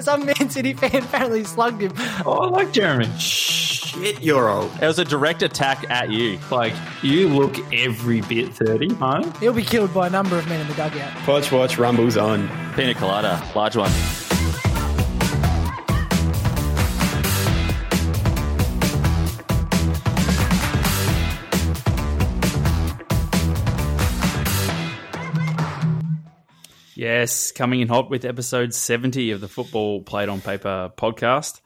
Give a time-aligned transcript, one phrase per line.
[0.00, 1.92] Some Man City fan apparently slugged him.
[2.24, 3.08] Oh, I like Jeremy.
[3.18, 4.70] Shit, you're old.
[4.80, 6.38] It was a direct attack at you.
[6.50, 9.30] Like, you look every bit 30, huh?
[9.40, 11.26] He'll be killed by a number of men in the dugout.
[11.26, 12.48] Watch, watch, rumbles on.
[12.74, 13.90] Pina colada, large one.
[27.00, 31.62] Yes, coming in hot with episode 70 of the Football Played on Paper podcast.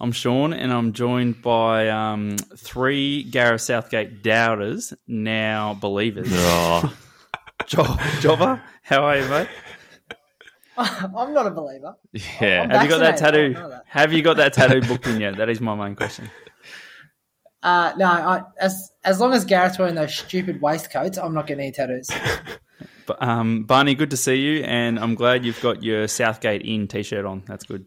[0.00, 6.28] I'm Sean, and I'm joined by um, three Gareth Southgate doubters, now believers.
[6.30, 6.96] Oh,
[7.66, 9.48] Jo- Jobber, how are you, mate?
[10.78, 11.94] I'm not a believer.
[12.40, 12.62] yeah.
[12.62, 13.52] I'm Have you got that tattoo?
[13.52, 13.82] That.
[13.88, 15.36] Have you got that tattoo booked in yet?
[15.36, 16.30] That is my main question.
[17.62, 21.64] Uh, no, I, as as long as Gareth's wearing those stupid waistcoats, I'm not getting
[21.64, 22.08] any tattoos.
[23.08, 26.86] But, um, Barney, good to see you, and I'm glad you've got your Southgate in
[26.86, 27.42] t-shirt on.
[27.46, 27.86] That's good.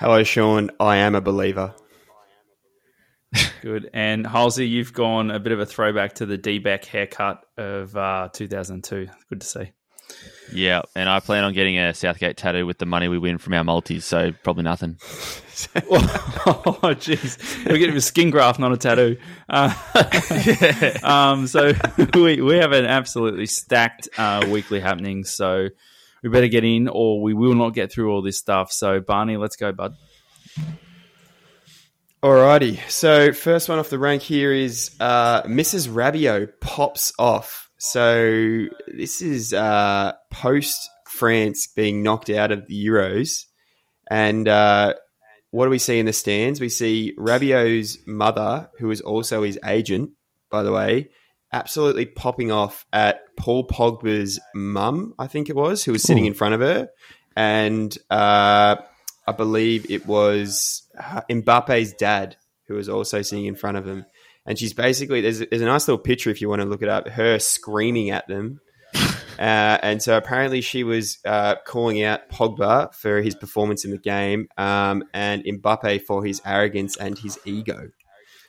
[0.00, 0.70] Hello, Sean.
[0.80, 1.72] I am a believer.
[3.62, 3.88] Good.
[3.94, 8.30] And Halsey, you've gone a bit of a throwback to the D-back haircut of uh,
[8.32, 9.08] 2002.
[9.28, 9.70] Good to see.
[10.52, 13.54] Yeah, and I plan on getting a Southgate tattoo with the money we win from
[13.54, 14.96] our multis, so probably nothing.
[15.90, 17.66] oh, jeez.
[17.66, 19.18] We're getting a skin graft, not a tattoo.
[19.48, 19.74] Uh,
[21.02, 21.72] um, so
[22.14, 25.24] we, we have an absolutely stacked uh, weekly happening.
[25.24, 25.68] So
[26.22, 28.72] we better get in or we will not get through all this stuff.
[28.72, 29.94] So, Barney, let's go, bud.
[32.22, 32.78] Alrighty.
[32.90, 35.88] So first one off the rank here is uh, Mrs.
[35.88, 37.69] Rabiot pops off.
[37.82, 43.46] So this is uh, post France being knocked out of the Euros,
[44.10, 44.92] and uh,
[45.50, 46.60] what do we see in the stands?
[46.60, 50.10] We see Rabiot's mother, who is also his agent,
[50.50, 51.08] by the way,
[51.54, 56.34] absolutely popping off at Paul Pogba's mum, I think it was, who was sitting in
[56.34, 56.90] front of her,
[57.34, 58.76] and uh,
[59.26, 62.36] I believe it was uh, Mbappe's dad
[62.70, 64.04] who was also sitting in front of him.
[64.50, 66.88] And she's basically there's, there's a nice little picture if you want to look it
[66.88, 67.06] up.
[67.06, 68.60] Her screaming at them,
[68.94, 68.98] uh,
[69.38, 74.48] and so apparently she was uh, calling out Pogba for his performance in the game,
[74.58, 77.90] um, and Mbappe for his arrogance and his ego.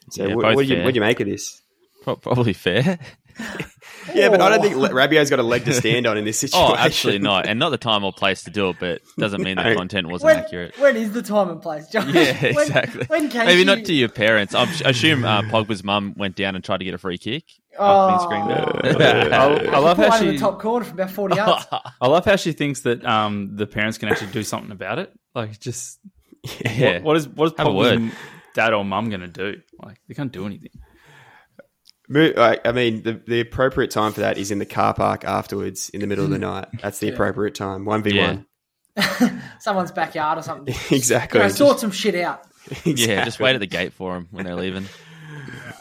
[0.09, 1.61] So Yeah, what, what, do you, what do you make of this?
[2.01, 2.97] Probably fair.
[4.15, 6.71] Yeah, but I don't think Rabiot's got a leg to stand on in this situation.
[6.71, 7.45] Oh, absolutely not.
[7.47, 10.33] And not the time or place to do it, but doesn't mean the content wasn't
[10.35, 10.79] When, accurate.
[10.79, 12.09] when is the time and place, John?
[12.11, 13.05] Yeah, exactly.
[13.05, 14.55] When, can Maybe she- not to your parents.
[14.55, 17.43] I'm, I assume uh, Pogba's mum went down and tried to get a free kick.
[17.77, 19.33] Oh, After being screamed at.
[19.33, 20.37] I, I love how one in she.
[20.37, 21.65] the top corner from about 40 yards.
[22.01, 25.13] I love how she thinks that um, the parents can actually do something about it.
[25.35, 25.99] Like, just
[26.65, 26.95] Yeah.
[26.95, 28.13] what, what is what is Pogba's
[28.55, 29.61] dad or mum going to do?
[29.81, 30.71] Like, they can't do anything.
[32.11, 35.23] Mo- like, I mean, the, the appropriate time for that is in the car park
[35.23, 36.67] afterwards, in the middle of the night.
[36.81, 37.85] That's the appropriate time.
[37.85, 38.45] One v one.
[39.59, 40.75] Someone's backyard or something.
[40.91, 41.39] Exactly.
[41.39, 42.43] You know, Just- sort some shit out.
[42.85, 44.85] Yeah, just wait at the gate for them when they're leaving.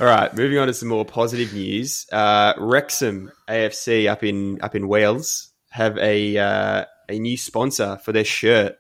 [0.01, 2.07] All right, moving on to some more positive news.
[2.11, 8.13] Uh, Wrexham AFC up in up in Wales have a uh, a new sponsor for
[8.13, 8.79] their shirt.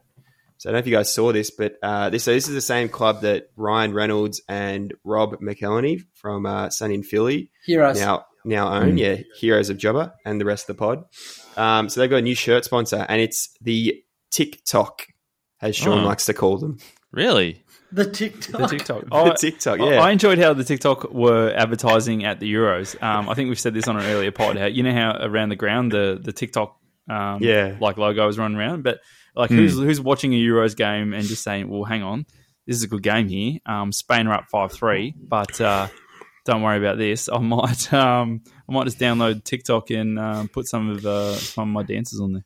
[0.60, 2.52] So I don't know if you guys saw this, but uh, this so this is
[2.54, 7.98] the same club that Ryan Reynolds and Rob McElhenney from uh, Sun in Philly Heroes.
[7.98, 8.98] now now own.
[8.98, 11.04] Yeah, heroes of Jobber and the rest of the pod.
[11.56, 15.06] Um, so they've got a new shirt sponsor, and it's the TikTok,
[15.62, 16.04] as Sean Oh.
[16.06, 16.76] likes to call them.
[17.12, 17.62] Really?
[17.92, 18.60] The TikTok.
[18.60, 19.00] The TikTok.
[19.08, 20.00] The Oh, TikTok, yeah.
[20.00, 23.02] I enjoyed how the TikTok were advertising at the Euros.
[23.02, 24.56] Um, I think we've said this on an earlier pod.
[24.58, 26.76] How, you know how around the ground the the TikTok
[27.08, 27.76] um, Yeah.
[27.80, 29.00] like logo is running around, but
[29.34, 32.26] like who's who's watching a Euros game and just saying, well, hang on,
[32.66, 33.58] this is a good game here.
[33.66, 35.88] Um, Spain are up five three, but uh,
[36.44, 37.28] don't worry about this.
[37.28, 41.68] I might um, I might just download TikTok and um, put some of uh, some
[41.68, 42.44] of my dances on there.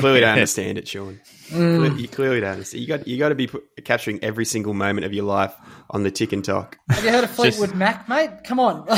[0.00, 1.20] clearly don't understand it, Sean.
[1.48, 1.98] Mm.
[1.98, 2.80] You clearly don't understand.
[2.80, 5.54] You got you got to be put, capturing every single moment of your life
[5.90, 6.78] on the tick and talk.
[6.90, 8.30] Have you heard of Fleetwood Mac, mate?
[8.44, 8.86] Come on.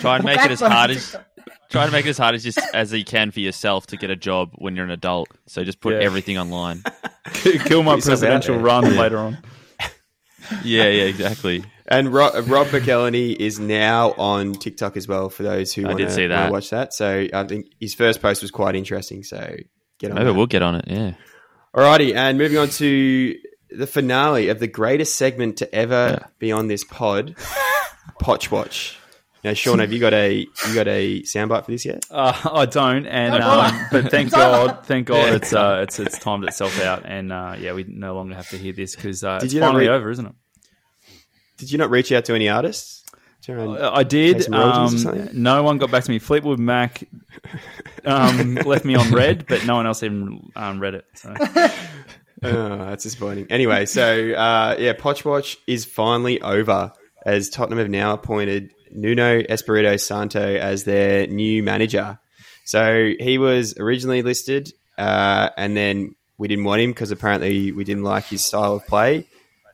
[0.00, 1.26] Try and make it as hard as TikTok.
[1.70, 4.10] Try to make it as hard as just as you can for yourself to get
[4.10, 5.28] a job when you're an adult.
[5.46, 6.00] So just put Yeah.
[6.00, 6.82] everything online.
[7.32, 8.64] Kill my Put yourself out presidential there.
[8.64, 9.38] run later on.
[10.64, 11.62] Yeah, yeah, exactly.
[11.86, 15.28] And Rob, Rob McElhenney is now on TikTok as well.
[15.30, 16.50] For those who I want did see to that.
[16.50, 19.22] watch that, so I think his first post was quite interesting.
[19.22, 19.54] So
[20.00, 20.16] get on.
[20.16, 20.34] Maybe that.
[20.34, 20.86] we'll get on it.
[20.88, 21.12] Yeah.
[21.76, 23.36] Alrighty, and moving on to
[23.70, 27.36] the finale of the greatest segment to ever be on this pod,
[28.18, 28.98] Potch Watch.
[29.42, 32.04] Now, Sean, have you got a you got a soundbite for this yet?
[32.10, 36.18] Uh, I don't, and No, um, but thank God, thank God, it's uh, it's it's
[36.18, 39.40] timed itself out, and uh, yeah, we no longer have to hear this because uh,
[39.42, 40.34] it's finally read- over, isn't it?
[41.56, 43.02] Did you not reach out to any artists?
[43.42, 44.36] To try and- I did.
[44.36, 46.18] Pay some royalties or Um, no one got back to me.
[46.18, 47.04] Fleetwood Mac
[48.04, 51.04] um, left me on red, but no one else even um, read it.
[51.14, 51.34] So.
[52.42, 53.48] Oh, that's disappointing.
[53.50, 56.90] Anyway, so uh, yeah, Poch Watch is finally over
[57.26, 62.18] as Tottenham have now appointed Nuno Espirito Santo as their new manager.
[62.64, 67.84] So he was originally listed, uh, and then we didn't want him because apparently we
[67.84, 69.26] didn't like his style of play.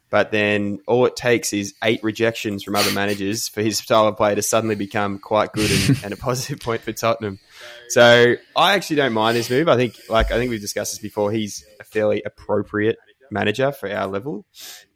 [0.09, 4.17] But then all it takes is eight rejections from other managers for his style of
[4.17, 7.41] play to suddenly become quite good and, and a positive point for Tottenham.
[7.89, 9.69] So I actually don't mind this move.
[9.69, 11.33] I think, like I think we've discussed this before.
[11.33, 12.99] He's a fairly appropriate
[13.31, 14.45] manager for our level,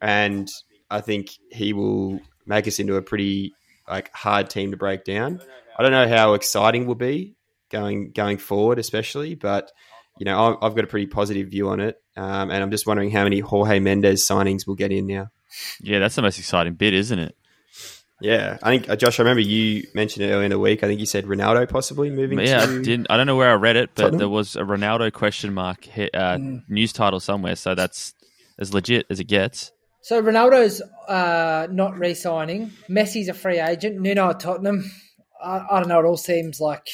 [0.00, 0.48] and
[0.90, 3.52] I think he will make us into a pretty
[3.90, 5.40] like hard team to break down.
[5.78, 7.36] I don't know how exciting will be
[7.70, 9.70] going going forward, especially, but
[10.18, 12.86] you know I've, I've got a pretty positive view on it, um, and I'm just
[12.86, 15.30] wondering how many Jorge Mendes signings we'll get in now.
[15.80, 17.36] Yeah, that's the most exciting bit, isn't it?
[18.20, 19.18] Yeah, I think uh, Josh.
[19.18, 20.84] I remember you mentioned it earlier in the week.
[20.84, 22.38] I think you said Ronaldo possibly moving.
[22.38, 22.78] Yeah, to...
[22.78, 23.06] I didn't.
[23.08, 24.18] I don't know where I read it, but Tottenham?
[24.18, 26.38] there was a Ronaldo question mark hit, uh,
[26.68, 27.56] news title somewhere.
[27.56, 28.14] So that's
[28.58, 29.72] as legit as it gets.
[30.02, 32.72] So Ronaldo's uh, not re-signing.
[32.88, 34.00] Messi's a free agent.
[34.00, 34.90] Nuno at Tottenham.
[35.42, 36.00] I, I don't know.
[36.00, 36.86] It all seems like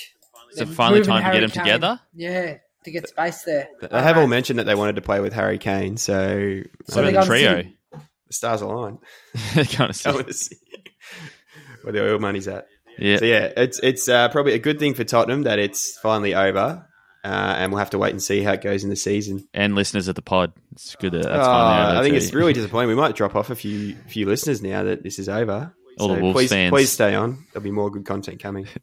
[0.50, 1.64] it's it they're finally moving time to get them Kane.
[1.64, 2.00] together?
[2.14, 3.68] Yeah, to get space there.
[3.80, 7.04] They have all mentioned that they wanted to play with Harry Kane, so So What
[7.06, 7.56] they the trio?
[7.56, 7.76] City.
[7.92, 8.98] the stars align.
[9.54, 10.56] kind of I want to see
[11.82, 12.66] where the oil money's at.
[12.98, 13.18] yeah.
[13.18, 16.86] So yeah, it's it's uh, probably a good thing for Tottenham that it's finally over,
[17.26, 19.48] uh, and we'll have to wait and see how it goes in the season.
[19.52, 21.12] And listeners of the pod, it's good.
[21.12, 22.18] That that's Uh, I think too.
[22.18, 22.88] it's really disappointing.
[22.90, 25.74] We might drop off a few few listeners now that this is over.
[25.98, 26.70] All the Wolves please, fans.
[26.70, 27.44] please stay on.
[27.52, 28.68] There'll be more good content coming.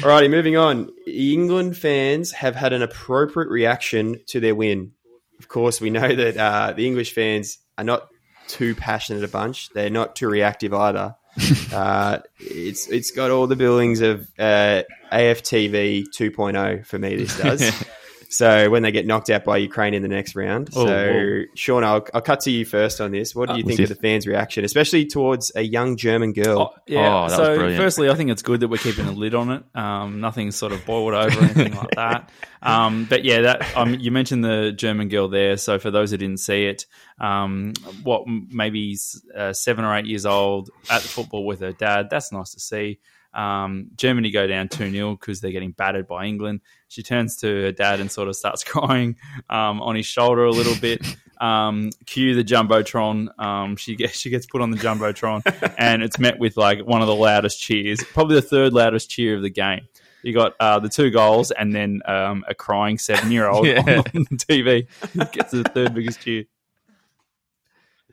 [0.00, 0.90] Alrighty, moving on.
[1.06, 4.92] England fans have had an appropriate reaction to their win.
[5.38, 8.08] Of course, we know that uh, the English fans are not
[8.48, 9.70] too passionate a bunch.
[9.70, 11.16] They're not too reactive either.
[11.72, 14.82] uh, it's it's got all the buildings of uh,
[15.12, 17.16] AFTV 2.0 for me.
[17.16, 17.84] This does.
[18.30, 20.68] so when they get knocked out by Ukraine in the next round.
[20.76, 21.42] Oh, so whoa.
[21.54, 23.34] Sean, I'll, I'll cut to you first on this.
[23.34, 26.74] What do you Uh, think of the fans' reaction, especially towards a young German girl?
[26.74, 26.98] Oh, yeah.
[27.00, 27.82] Oh, that was so, brilliant.
[27.82, 29.62] firstly, I think it's good that we're keeping a lid on it.
[29.74, 32.30] Um, nothing's sort of boiled over or anything like that.
[32.60, 35.56] Um, but yeah, that um, you mentioned the German girl there.
[35.56, 36.86] So for those who didn't see it,
[37.20, 37.72] um,
[38.02, 38.96] what maybe
[39.34, 42.08] uh, seven or eight years old at the football with her dad.
[42.10, 42.98] That's nice to see.
[43.38, 46.60] Um, Germany go down 2 0 because they're getting battered by England.
[46.88, 49.16] She turns to her dad and sort of starts crying
[49.48, 51.06] um, on his shoulder a little bit.
[51.40, 53.28] Um, cue the Jumbotron.
[53.38, 57.00] Um, she gets, she gets put on the Jumbotron and it's met with like one
[57.00, 59.86] of the loudest cheers, probably the third loudest cheer of the game.
[60.24, 63.88] You got uh, the two goals and then um, a crying seven year old on,
[63.88, 64.88] on the TV
[65.30, 66.44] gets the third biggest cheer.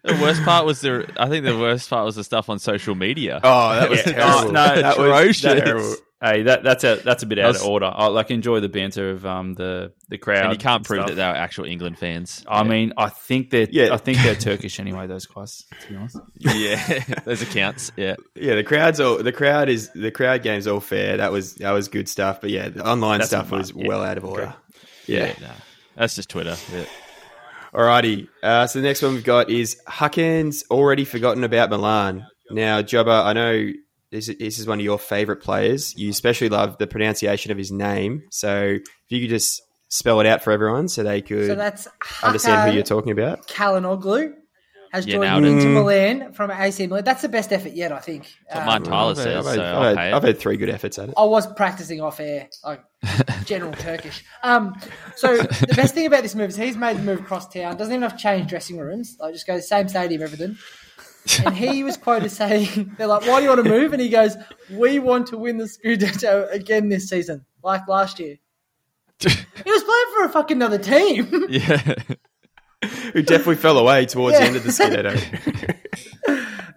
[0.06, 1.12] The worst part was the.
[1.18, 3.40] I think the worst part was the stuff on social media.
[3.44, 4.14] Oh, that was Yeah.
[4.14, 4.52] terrible.
[4.52, 5.44] No, that atrocious.
[5.44, 5.96] was terrible.
[6.22, 7.92] Hey, that that's a that's a bit out That's- of order.
[7.94, 10.46] I like enjoy the banter of um the the crowd.
[10.46, 11.10] and you can't prove stuff.
[11.10, 12.44] that they're actual England fans.
[12.48, 13.94] I mean, I think they're Yeah.
[13.94, 15.08] I think they're Turkish anyway.
[15.08, 16.18] Those guys, to be honest.
[16.40, 17.92] yeah, those accounts.
[17.98, 21.18] Yeah, Yeah, the crowd's all the crowd is the crowd game's all fair.
[21.18, 22.42] That was that was good stuff.
[22.42, 23.88] But yeah, the online That's stuff was yeah.
[23.88, 24.56] well out of order.
[25.06, 25.34] Yeah.
[25.42, 25.52] no,
[25.96, 26.56] that's just Twitter.
[27.76, 28.30] Alrighty.
[28.42, 32.26] Uh, so the next one we've got is Hakan's already forgotten about Milan.
[32.50, 33.72] Now, Jobber, I know
[34.12, 35.94] this, this is one of your favourite players.
[35.98, 38.24] You especially love the pronunciation of his name.
[38.32, 41.88] So if you could just spell it out for everyone so they could So that's
[42.24, 43.48] understand who you're talking about.
[43.48, 44.34] Kalinoglu
[44.96, 45.46] has joined nailed.
[45.46, 45.70] Inter.
[45.70, 47.04] Milan from AC Milan.
[47.04, 48.24] That's the best effort yet, I think.
[48.50, 49.36] That's what Um, Martin Tyler I've had, says.
[49.38, 50.12] I've had- so I've I'll had- pay.
[50.12, 51.16] I've had three good efforts at it.
[51.18, 52.82] I was practicing off air, like
[53.46, 54.24] general Turkish.
[54.44, 54.76] Um,
[55.16, 57.78] so the best thing about this move is he's made the move across town.
[57.78, 59.18] Doesn't even have to change dressing rooms.
[59.20, 60.58] Like just go the same stadium, everything.
[61.46, 64.10] And he was quoted saying, "They're like, why do you want to move?" And he
[64.10, 64.36] goes,
[64.72, 68.36] "We want to win the Scudetto again this season, like last year."
[69.20, 71.46] he was playing for a fucking other team.
[71.50, 71.96] Yeah,
[73.14, 75.16] who definitely fell away towards the end of the Scudetto.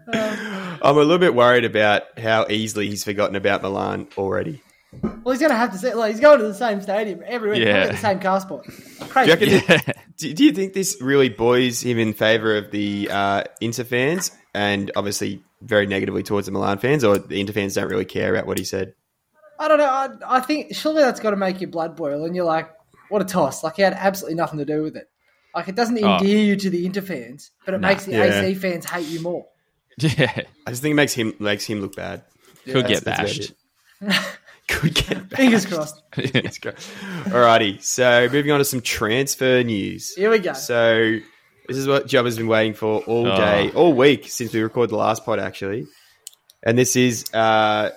[0.83, 4.63] I'm a little bit worried about how easily he's forgotten about Milan already.
[5.03, 7.51] well, he's going to have to say, like, he's going to the same stadium every
[7.51, 7.89] week, Yeah.
[7.89, 8.65] the same car spot.
[8.65, 9.63] Do you, Crazy.
[9.69, 9.81] yeah.
[10.17, 14.31] do, do you think this really buoys him in favour of the uh, Inter fans
[14.55, 18.33] and obviously very negatively towards the Milan fans, or the Inter fans don't really care
[18.33, 18.95] about what he said?
[19.59, 19.85] I don't know.
[19.87, 22.71] I, I think surely that's got to make your blood boil, and you're like,
[23.09, 23.65] what a toss!
[23.65, 25.09] Like he had absolutely nothing to do with it.
[25.59, 26.19] Like it doesn't Oh.
[26.19, 27.89] endear you to the Inter fans, but it Nah.
[27.89, 28.41] makes the Yeah.
[28.43, 29.47] AC fans hate you more.
[29.99, 30.43] yeah.
[30.67, 32.23] I just think it makes him makes him look bad.
[32.65, 33.53] Could That's- get that's bashed.
[34.01, 34.17] it.
[34.69, 35.37] Could get bashed.
[35.37, 36.01] Fingers crossed.
[36.17, 36.77] It's great.
[37.25, 40.15] Alrighty, so moving on to some transfer news.
[40.15, 40.53] Here we go.
[40.53, 41.19] So
[41.67, 43.37] this is what Job has been waiting for all Oh.
[43.37, 45.87] day, all week since we recorded the last pod, actually.
[46.63, 47.91] And this is: uh,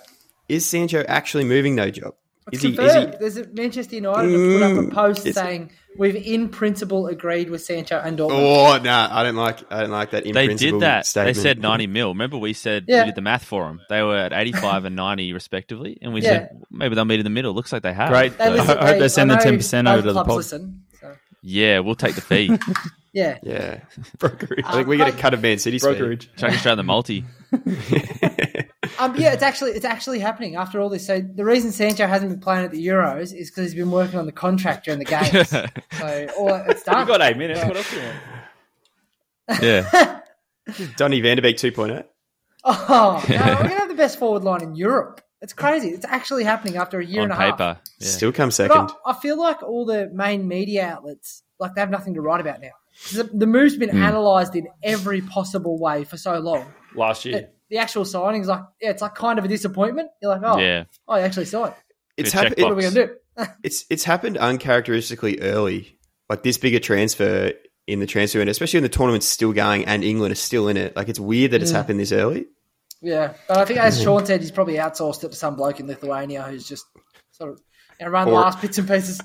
[0.48, 1.74] Is Sancho actually moving?
[1.76, 2.14] No job.
[2.50, 2.70] Is he?
[2.70, 3.12] Is Confirmed.
[3.12, 3.18] he?
[3.20, 7.06] There's a Manchester United have put up a Mm, post is- saying we've in principle
[7.06, 8.30] agreed with Sancho and Dortmund.
[8.32, 9.60] Oh no, I don't like.
[9.70, 10.26] I don't like that.
[10.26, 11.06] In They principle did that.
[11.06, 11.36] Statement.
[11.36, 12.08] They said 90 mil.
[12.08, 13.02] Remember, we said Yeah.
[13.02, 13.80] we did the math for them.
[13.88, 16.28] They were at 85 and 90 respectively, and we Yeah.
[16.30, 17.54] said maybe they'll meet in the middle.
[17.54, 18.10] Looks like they have.
[18.10, 18.36] Great.
[18.38, 20.36] They I listen- hope they send I the 10% over to the clubs pod.
[20.36, 22.58] Listen, so, Yeah, we'll take the fee.
[23.12, 23.38] yeah.
[23.42, 23.80] Yeah,
[24.18, 24.64] Brokerage.
[24.66, 25.82] I think we get a cut of Man City's.
[25.82, 26.28] Brokerage.
[26.36, 27.24] Chuck straight on the multi.
[28.98, 31.06] Um, yeah, it's actually it's actually happening after all this.
[31.06, 34.18] So the reason Sancho hasn't been playing at the Euros is because he's been working
[34.18, 35.48] on the contract during the games.
[35.48, 36.98] so all it's done.
[36.98, 37.64] You've got eight minutes.
[37.64, 38.16] What else do you want?
[39.62, 40.20] Yeah.
[40.96, 42.04] Donny Van de Beek 2.0.
[42.64, 45.20] Oh, no, we're gonna have the best forward line in Europe.
[45.40, 45.88] It's crazy.
[45.88, 47.58] It's actually happening after a year on and a half.
[47.58, 47.80] paper.
[47.98, 48.06] Yeah.
[48.08, 48.90] Still come second.
[49.04, 52.40] I, I feel like all the main media outlets, like they have nothing to write
[52.40, 52.70] about now.
[53.12, 54.02] The, the move's been Hmm.
[54.02, 56.72] analysed in every possible way for so long.
[56.94, 57.40] Last year.
[57.40, 60.10] The, the actual signing's like, yeah, it's like kind of a disappointment.
[60.20, 60.84] You're like, oh, Yeah.
[61.08, 61.74] oh, you actually signed.
[62.18, 62.56] It's happened.
[62.62, 63.16] What are we gonna do?
[63.64, 65.98] It's it's happened uncharacteristically early.
[66.28, 67.52] Like this bigger transfer
[67.86, 70.76] in the transfer, and especially when the tournament's still going and England is still in
[70.76, 70.94] it.
[70.94, 71.78] Like it's weird that it's Yeah.
[71.78, 72.46] happened this early.
[73.00, 75.86] Yeah, but I think as Sean said, he's probably outsourced it to some bloke in
[75.88, 76.84] Lithuania who's just
[77.32, 77.60] sort of
[77.98, 79.20] you know, run Or- last bits and pieces.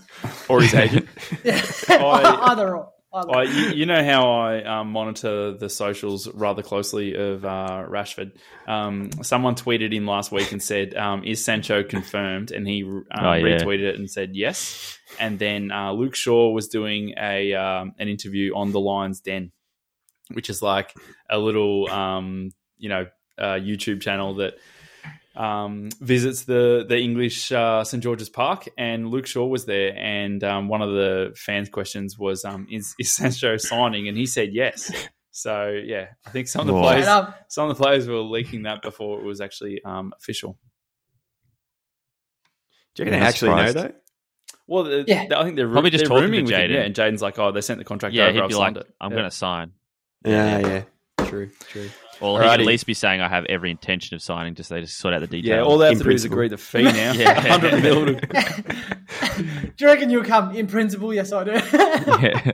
[0.50, 1.08] Or his agent.
[1.44, 2.90] Yeah, I- either or.
[3.18, 3.30] Either.
[3.36, 8.32] Oh, you, you know how I um, monitor the socials rather closely of uh, Rashford.
[8.68, 13.06] Um, someone tweeted in last week and said, um, "Is Sancho confirmed?" And he um,
[13.14, 13.58] Oh, yeah.
[13.58, 14.98] retweeted it and said yes.
[15.20, 19.52] And then uh, Luke Shaw was doing a um, an interview on the Lions Den,
[20.34, 20.94] which is like
[21.30, 23.08] a little um, you know
[23.38, 24.56] uh, YouTube channel that
[25.38, 29.96] um, visits the the English uh, St George's Park, and Luke Shaw was there.
[29.98, 34.26] And um, one of the fans' questions was, um, "Is, is Sancho signing?" And he
[34.26, 34.92] said yes.
[35.32, 36.82] So yeah, I think some of the Whoa.
[36.82, 37.06] players,
[37.48, 40.58] some of the players were leaking that before it was actually um, official.
[42.96, 43.78] Do you Yeah, they I'm actually know surprised.
[43.78, 44.00] though?
[44.66, 45.28] Well, the, Yeah.
[45.28, 46.74] the- I think they're Probably just they're talking rooming to with Jadon.
[46.74, 46.82] yeah.
[46.82, 48.34] And Jadon's like, "Oh, they sent the contract Yeah, over.
[48.34, 49.16] he'd I've be like, signed it." I'm Yeah.
[49.18, 49.72] going to sign.
[50.26, 50.84] Yeah, yeah.
[51.28, 51.90] True, true.
[52.20, 54.98] Or he'd at least be saying, I have every intention of signing, just they just
[54.98, 55.46] sort out the details.
[55.58, 57.12] Yeah, all they have In to do is agree the fee now.
[57.16, 57.34] Yeah.
[57.36, 58.06] 100 mil.
[58.08, 58.16] to-
[59.76, 61.14] Do you reckon you'll come in principle?
[61.14, 61.52] Yes, I do.
[61.52, 62.52] Yeah.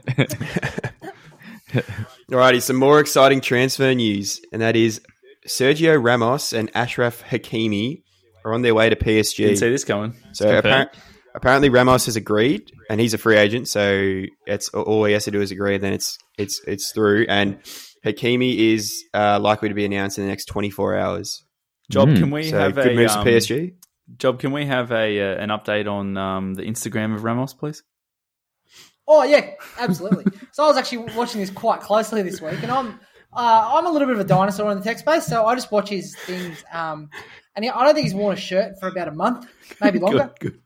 [2.30, 5.00] Alrighty, some more exciting transfer news, and that is
[5.46, 8.02] Sergio Ramos and Achraf Hakimi
[8.44, 9.24] are on their way to Didn't
[9.56, 10.14] see this coming.
[10.32, 10.90] So confirmed.
[10.92, 10.98] appar-
[11.34, 13.68] apparently Ramos has agreed, and he's a free agent.
[13.68, 17.26] So it's all he has to do is agree, and then it's it's it's through.
[17.28, 17.58] And
[18.04, 21.44] Hakimi is uh, likely to be announced in the next 24 hours.
[21.90, 22.18] Job, Mm.
[22.18, 23.74] can we So have good a moves um, for PSG.
[24.18, 27.82] Job, can we have a uh, an update on um, the Instagram of Ramos, please?
[29.06, 30.24] oh yeah, absolutely.
[30.52, 33.00] so I was actually watching this quite closely this week, and I'm
[33.32, 35.70] uh, I'm a little bit of a dinosaur in the tech space, so I just
[35.72, 36.62] watch his things.
[36.72, 37.10] Um,
[37.56, 39.46] and I don't think he's worn a shirt for about a month,
[39.80, 40.30] maybe longer.
[40.40, 40.60] Good, good.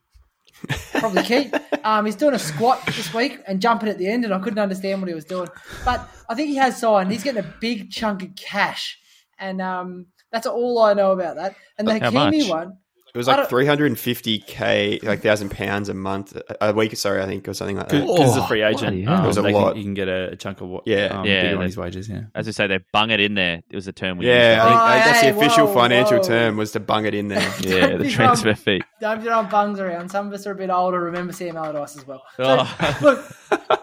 [0.93, 1.51] Probably key.
[1.85, 4.59] Um, he's doing a squat this week and jumping at the end, and I couldn't
[4.59, 5.49] understand what he was doing.
[5.85, 7.11] But I think he has signed.
[7.11, 8.99] He's getting a big chunk of cash,
[9.39, 11.55] and um, that's all I know about that.
[11.79, 12.51] And the How Hakimi much?
[12.51, 12.79] one,
[13.15, 16.97] It was like 350k, like thousand pounds a month, a a week.
[16.97, 18.01] Sorry, I think, or something like that.
[18.07, 19.69] Because he's a free agent, um, It was a lot.
[19.73, 21.07] Can, you can get a, a chunk of what, Yeah.
[21.19, 22.09] um, Yeah, bigger on they- his wages.
[22.09, 23.63] Yeah, As we say, they bung it in there.
[23.71, 26.19] It was the term we Yeah, I think Oh, that's hey, the official whoa, financial
[26.19, 26.23] whoa.
[26.25, 27.39] term was to bung it in there.
[27.61, 28.83] Yeah, the transfer fee.
[29.01, 30.11] don't throw bungs around.
[30.11, 31.01] Some of us are a bit older.
[31.01, 32.23] Remember Sam Allardyce as well.
[32.37, 32.99] So, Oh.
[33.03, 33.25] look,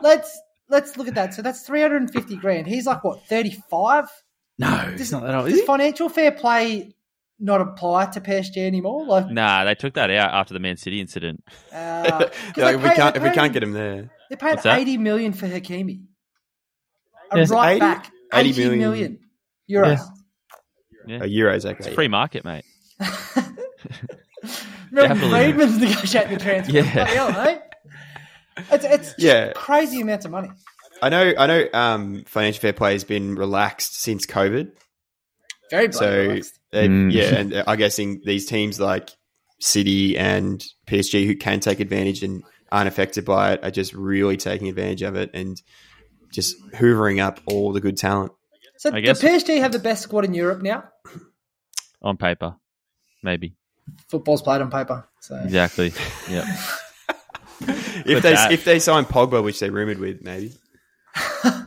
[0.01, 0.39] let's
[0.70, 1.34] let's look at that.
[1.34, 2.67] So that's three hundred and fifty grand.
[2.67, 4.05] He's like what thirty five.
[4.58, 5.48] no, it's not that old.
[5.48, 5.65] Is Does he?
[5.67, 6.95] financial fair play
[7.39, 9.06] not apply to PSG anymore?
[9.06, 11.44] Like, Nah, they took that out after the Man City incident.
[11.74, 14.51] uh, 'cause Like, they if we can't, if we can't get him there, They paid
[14.51, 14.80] What's that?
[14.80, 16.01] eighty million for Hakimi.
[17.32, 17.46] A Yeah.
[17.50, 18.80] right 80 back, 80 eighty million.
[18.80, 19.20] million
[19.70, 20.00] euros.
[21.08, 21.18] Yeah.
[21.18, 21.86] a euros, okay.
[21.86, 22.63] It's free market, mate.
[24.92, 25.30] Remember Definitely.
[25.30, 26.72] Friedman's negotiating the transfer.
[26.74, 26.82] Yeah.
[26.84, 27.62] Hell?
[28.72, 29.51] It's, it's Yeah.
[29.54, 30.50] crazy amounts of money.
[31.01, 31.68] I know, I know.
[31.74, 34.72] Um, financial fair play has been relaxed since COVID.
[35.72, 36.40] Very So
[36.72, 37.12] they- Mm.
[37.12, 39.10] yeah, and I'm guessing these teams like
[39.60, 44.36] City and PSG who can take advantage and aren't affected by it are just really
[44.38, 45.62] taking advantage of it and
[46.34, 48.32] just hoovering up all the good talent.
[48.78, 50.84] So I the guess- PSG have the best squad in Europe now.
[52.02, 52.56] On paper.
[53.24, 53.56] Maybe.
[54.10, 55.08] Football's played on paper.
[55.22, 55.94] So Exactly.
[56.30, 56.46] Yeah.
[58.06, 60.52] If they that- if they sign Pogba, which they're rumored with, maybe.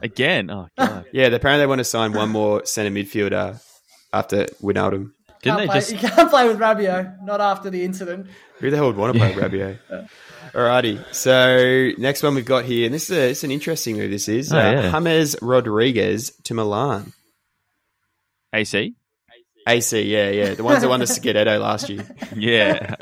[0.02, 0.50] Again.
[0.50, 1.06] Oh, God.
[1.12, 3.58] Yeah, they apparently they want to sign one more centre midfielder
[4.12, 5.12] after Wijnaldum.
[5.42, 5.92] Didn't can't they play, just.
[5.92, 8.26] you can't play with Rabiot, not after the incident.
[8.58, 9.78] Who the hell would want to play Rabiot?
[10.52, 14.10] Alrighty, so next one we've got here, and this is a, it's an interesting move.
[14.10, 14.90] This is Oh, uh, yeah.
[15.00, 17.12] James Rodriguez to Milan.
[18.52, 18.94] AC?
[19.66, 22.06] AC, yeah, yeah, the ones that won the Scudetto last year.
[22.34, 22.96] Yeah.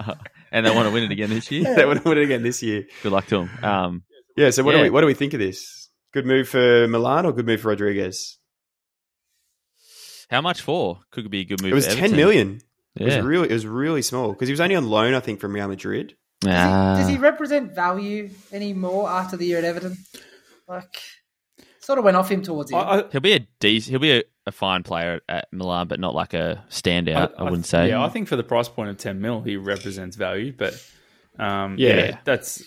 [0.51, 1.75] and they want to win it again this year.
[1.77, 2.85] they want to win it again this year.
[3.05, 3.65] Good luck to them.
[3.65, 4.03] Um,
[4.37, 4.51] Yeah.
[4.51, 5.89] So what do we what do we think of this?
[6.13, 8.39] Good move for Milan or good move for Rodriguez?
[10.31, 11.01] How much for?
[11.11, 11.73] Could be a good move.
[11.73, 12.61] It was for ten Everton.
[12.97, 15.41] It was really it was really small because he was only on loan, I think,
[15.41, 16.17] from Real Madrid.
[16.41, 16.97] Does, Ah.
[16.97, 19.97] he, does he represent value anymore after the year at Everton?
[20.69, 21.01] Like,
[21.81, 22.87] sort of went off him towards the end.
[22.89, 23.91] I, I, He'll be a decent.
[23.91, 27.33] He'll be a, a fine player at Milan, but not like a standout.
[27.39, 27.89] I, wouldn't say.
[27.89, 30.53] Yeah, I think for the price point of ten mil, he represents value.
[30.57, 30.75] But
[31.39, 31.97] um, Yeah.
[31.97, 32.19] yeah.
[32.25, 32.63] that's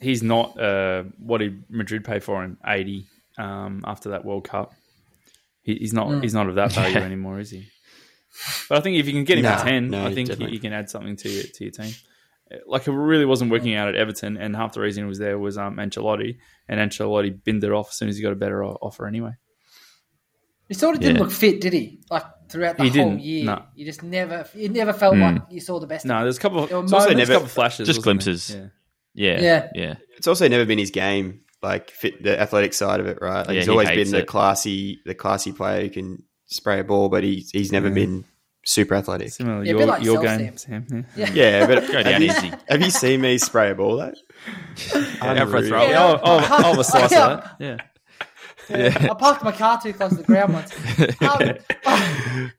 [0.00, 3.06] he's not uh, what did Madrid pay for him eighty
[3.38, 4.72] um, after that World Cup.
[5.62, 6.20] He, he's not hmm.
[6.22, 7.04] he's not of that value Yeah.
[7.04, 7.68] anymore, is he?
[8.68, 10.34] But I think if you can get him Nah, for ten, no, I think you,
[10.34, 10.54] definitely.
[10.54, 11.92] you can add something to your to your team.
[12.52, 15.18] Uh, like it really wasn't working out at Everton, and half the reason he was
[15.18, 16.38] there was um, Ancelotti,
[16.68, 19.32] and Ancelotti binned it off as soon as he got a better offer anyway.
[20.68, 21.22] he sort of didn't yeah.
[21.22, 22.00] look fit, did he?
[22.10, 23.62] Like throughout the He whole didn't, year, no.
[23.74, 25.22] you just never, you never felt hmm.
[25.22, 26.06] like you saw the best.
[26.06, 26.62] No, of there's a couple.
[26.64, 28.50] Of, There also moments- never, a couple of flashes, Just glimpses.
[28.50, 28.66] Yeah.
[29.14, 29.68] yeah, Yeah.
[29.74, 33.40] yeah, It's also never been his game, like fit the athletic side of it, right?
[33.40, 34.26] Like Yeah, he's he always hates been the it.
[34.26, 38.24] classy, the classy player who can spray a ball, but he's he's never been
[38.64, 39.30] super athletic.
[39.30, 41.06] Similar Yeah, a your, like your game, Sam.
[41.16, 41.30] Yeah.
[41.32, 42.52] Yeah, but Go have down you, easy.
[42.68, 44.12] have you seen me spray a ball though?
[45.22, 45.88] Out for a throw.
[45.88, 47.28] Yeah, I'll, I'll, I'll a slice Yeah.
[47.30, 47.56] of that.
[47.60, 47.76] Yeah.
[48.68, 49.08] Yeah.
[49.10, 50.72] I parked my car too close to the ground once.
[51.20, 51.54] Um,
[51.86, 52.50] oh.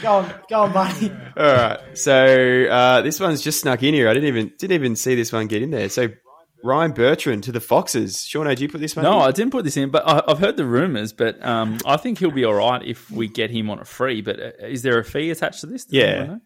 [0.00, 1.10] go on, go on, buddy.
[1.36, 4.08] All right, so uh, this one's just snuck in here.
[4.08, 5.88] I didn't even didn't even see this one get in there.
[5.88, 6.08] So
[6.64, 8.26] Ryan Bertrand to the Foxes.
[8.26, 9.04] Sean, did you put this one?
[9.04, 9.28] No, in?
[9.28, 11.12] I didn't put this in, but I, I've heard the rumors.
[11.12, 14.20] But um, I think he'll be all right if we get him on a free.
[14.22, 15.84] But uh, is there a fee attached to this?
[15.84, 16.02] Does Yeah.
[16.04, 16.40] anyone know?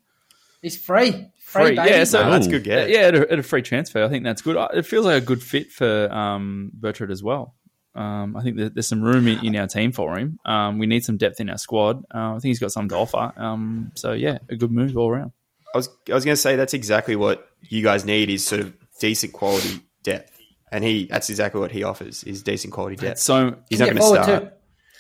[0.60, 2.64] He's free, free, Free, yeah, so- No, that's good.
[2.66, 4.56] Yeah, Get yeah, at a, at a free transfer, I think that's good.
[4.74, 7.56] It feels like a good fit for um, Bertrand as well.
[7.96, 10.38] Um, I think there's some room in, in our team for him.
[10.46, 12.04] Um, we need some depth in our squad.
[12.14, 13.32] Uh, I think he's got something to offer.
[13.36, 15.32] Um, so yeah, a good move all around.
[15.74, 18.60] I was I was going to say that's exactly what you guys need is sort
[18.60, 20.36] of decent quality depth,
[20.70, 23.18] and he that's exactly what he offers is decent quality depth.
[23.20, 24.42] So He's not going to forward start.
[24.44, 24.50] too.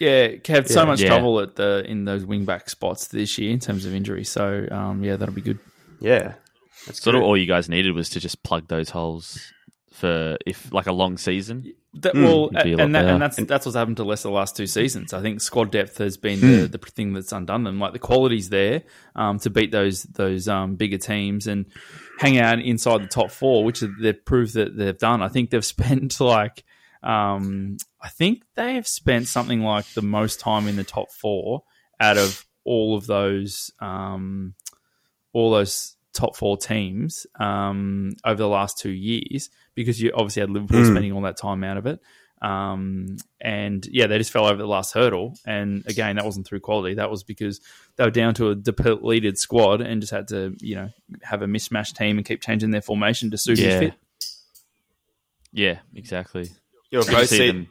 [0.00, 0.86] Yeah, had so Yeah.
[0.86, 1.08] much Yeah.
[1.08, 4.24] trouble at the in those wing back spots this year in terms of injury.
[4.24, 5.58] So um, yeah, that'll be good.
[6.00, 6.34] Yeah,
[6.86, 7.20] that's Sort good.
[7.20, 9.38] of all you guys needed was to just plug those holes
[9.92, 11.72] for if like a long season.
[11.94, 12.24] That, Mm.
[12.24, 14.32] well, It'd be a lot and, that, and that's that's what's happened to Leicester the
[14.34, 15.12] last two seasons.
[15.12, 17.78] I think squad depth has been the, the thing that's undone them.
[17.78, 18.82] Like the quality's there
[19.14, 21.66] um, to beat those those um, bigger teams and
[22.22, 25.22] hang out inside the top four, which they've proved that they've done.
[25.22, 26.64] I think they've spent like
[27.02, 31.64] um, I think they have spent something like the most time in the top four
[32.00, 34.54] out of all of those um,
[35.32, 40.50] all those top four teams um, over the last two years because you obviously had
[40.50, 40.90] Liverpool Mm.
[40.90, 42.00] spending all that time out of it.
[42.42, 45.38] Um, and yeah, they just fell over the last hurdle.
[45.46, 46.94] And again, that wasn't through quality.
[46.94, 47.60] That was because
[47.96, 50.88] they were down to a depleted squad and just had to, you know,
[51.22, 53.78] have a mismatched team and keep changing their formation to suit Yeah.
[53.78, 53.94] fit.
[55.52, 56.50] Yeah, exactly.
[56.90, 57.68] Yeah, both, see them-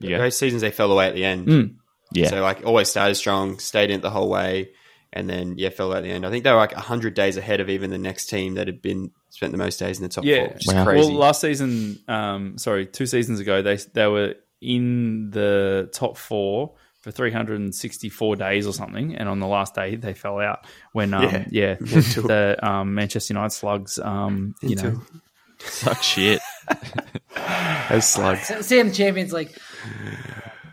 [0.00, 1.46] Yeah, both seasons they fell away at the end.
[1.48, 1.74] Mm.
[2.12, 2.28] yeah.
[2.28, 4.70] So like always started strong, stayed in it the whole way,
[5.12, 6.26] and then yeah fell out at the end.
[6.26, 8.82] I think they were like hundred days ahead of even the next team that had
[8.82, 10.40] been spent the most days in the top Yeah.
[10.44, 10.84] four, which is Wow.
[10.84, 11.10] crazy.
[11.12, 16.74] Well, last season, um, sorry, two seasons ago, they they were in the top four
[17.00, 21.22] for 364 days or something, and on the last day they fell out when, um,
[21.22, 21.44] Yeah.
[21.50, 25.02] yeah, the um, Manchester United slugs, um, you know, Mental.
[25.60, 26.40] Suck shit.
[27.90, 28.46] Those slugs.
[28.66, 29.56] See in the Champions League.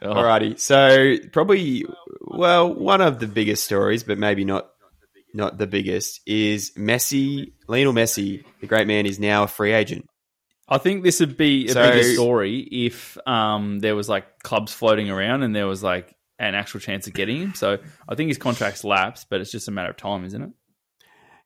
[0.01, 1.85] Alrighty, so probably
[2.25, 4.69] well one of the biggest stories, but maybe not
[5.33, 7.51] not the biggest, is Messi.
[7.67, 10.05] Lionel Messi, the great man, is now a free agent.
[10.67, 14.71] I think this would be a So- bigger story if um, there was like clubs
[14.73, 17.53] floating around and there was like an actual chance of getting him.
[17.53, 17.77] So
[18.09, 20.49] I think his contract's lapsed, but it's just a matter of time, isn't it?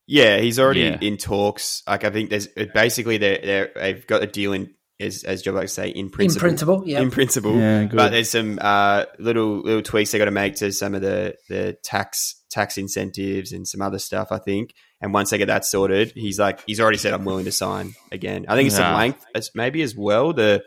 [0.08, 0.98] Yeah, he's already Yeah.
[1.02, 1.84] in talks.
[1.88, 5.71] Like I think there's basically they're they've got a deal in as as Joe likes
[5.75, 6.39] to say in principle.
[6.39, 6.75] In principle.
[6.75, 7.01] principle, yeah.
[7.01, 7.57] in principle.
[7.57, 7.95] Yeah, good.
[7.97, 11.35] But there's some uh, little little tweaks they got to make to some of the
[11.47, 14.31] the tax tax incentives and some other stuff.
[14.31, 14.73] I think.
[15.01, 17.93] And once they get that sorted, he's like he's already said I'm willing to sign
[18.12, 18.45] again.
[18.49, 18.97] I think it's some Yeah.
[18.97, 20.33] length as maybe as well.
[20.33, 20.63] The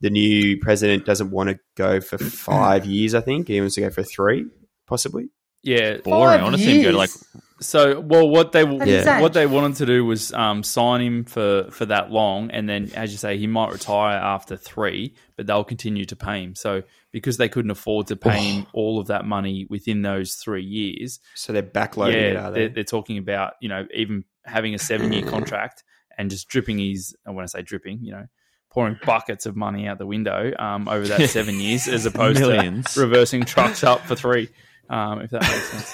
[0.00, 3.14] the new president doesn't want to go for five years.
[3.14, 4.46] I think he wants to go for three,
[4.86, 5.28] possibly.
[5.62, 5.98] Yeah.
[5.98, 6.38] boring.
[6.38, 7.24] Five I want to see him go to like years.
[7.60, 9.20] So, well, what they Yeah.
[9.20, 12.92] what they wanted to do was um, sign him for, for that long, and then,
[12.94, 16.54] as you say, he might retire after three, but they'll continue to pay him.
[16.54, 20.62] So, because they couldn't afford to pay him all of that money within those three
[20.64, 22.74] years, So they're backloading it, yeah, are they're, they?
[22.74, 25.82] they're talking about you know even having a seven year contract
[26.16, 27.16] and just dripping his.
[27.26, 28.26] I want to say dripping, you know,
[28.70, 32.94] pouring buckets of money out the window um, over that seven years, as opposed Millions.
[32.94, 34.48] to reversing trucks up for three.
[34.90, 35.84] Um, if that makes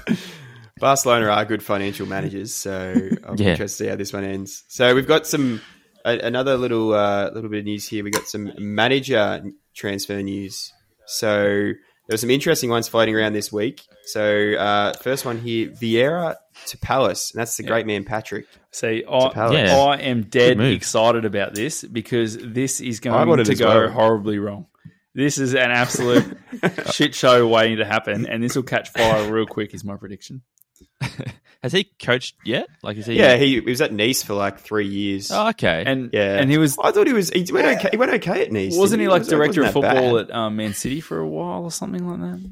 [0.00, 0.18] sense.
[0.82, 2.92] Barcelona are good financial managers, so
[3.24, 3.50] I'm Yeah.
[3.52, 4.64] interested to see how this one ends.
[4.66, 5.60] So we've got some
[6.04, 8.02] a, another little uh, little bit of news here.
[8.02, 9.44] We got some manager
[9.76, 10.72] transfer news.
[11.06, 11.76] So there
[12.10, 13.82] were some interesting ones floating around this week.
[14.06, 16.34] So uh, first one here, Vieira
[16.66, 18.46] to Palace, and that's the great man Patrick.
[18.72, 19.36] See, Palace.
[19.36, 19.76] I, Yeah.
[19.78, 20.72] I am dead move.
[20.72, 23.90] excited about this because this is going to go well.
[23.92, 24.66] horribly wrong.
[25.14, 26.36] This is an absolute
[26.92, 29.74] shit show waiting to happen, and this will catch fire real quick.
[29.74, 30.42] Is my prediction.
[31.62, 32.66] Has he coached yet?
[32.82, 33.16] Like, is he?
[33.16, 35.30] Yeah, he, he was at Nice for like three years.
[35.30, 35.84] Oh, okay.
[35.86, 37.30] And yeah, and he was I thought he was.
[37.30, 37.90] He went okay.
[37.92, 38.76] He went okay at Nice.
[38.76, 40.30] wasn't he didn't like wasn't- director of football bad.
[40.30, 42.50] at um, Man City for a while or something like that?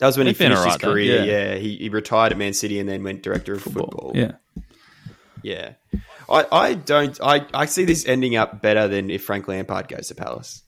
[0.00, 0.92] That was when he He'd been finished his alright, though.
[0.92, 1.24] career.
[1.24, 1.52] Yeah.
[1.52, 4.12] Yeah, he, he retired at Man City and then went director of football.
[4.14, 4.32] Yeah,
[5.42, 5.74] yeah.
[6.28, 7.18] I, I don't.
[7.22, 10.62] I, I see this ending up better than if Frank Lampard goes to Palace.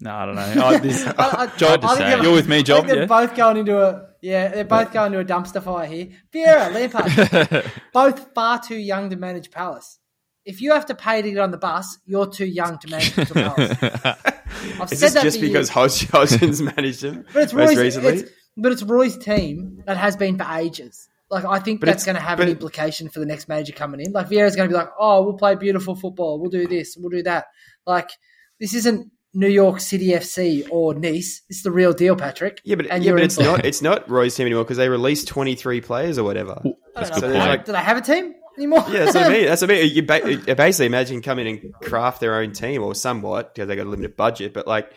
[0.00, 0.42] No, I don't know.
[0.66, 2.86] I, this, I, I, Job, I think they're- you're with me, I Job.
[2.86, 3.06] they're Yeah?
[3.06, 4.48] both going into a yeah.
[4.48, 6.08] They're both going into a dumpster fire here.
[6.32, 9.98] Vieira, Lampard, both far too young to manage Palace.
[10.44, 13.12] If you have to pay to get on the bus, you're too young to manage
[13.14, 13.78] Crystal Palace.
[13.82, 15.70] I've Is said this that just because years.
[15.70, 18.12] Hodg- Hodgson's managed him But it's most Roy's, recently?
[18.20, 21.08] it's, but it's Roy's team that has been for ages.
[21.30, 23.72] Like I think But that's going to have but- an implication for the next manager
[23.72, 24.12] coming in.
[24.12, 26.40] Like Vieira's going to be like, "Oh, we'll play beautiful football.
[26.40, 26.96] We'll do this.
[26.98, 27.46] We'll do that."
[27.86, 28.10] Like
[28.58, 31.42] this isn't New York City FC or Nice.
[31.48, 32.60] It's the real deal, Patrick.
[32.64, 33.64] yeah, but, and yeah, but it's not.
[33.64, 36.60] It's not Roy's team anymore because they released twenty three players or whatever.
[36.96, 37.34] I don't good point.
[37.34, 38.84] Like, do they have a team anymore?
[38.88, 39.44] Yeah, that's what I mean.
[39.46, 39.94] That's what I mean.
[39.94, 43.86] You, ba- basically imagine coming and craft their own team or somewhat because they got
[43.86, 44.90] a limited budget, but like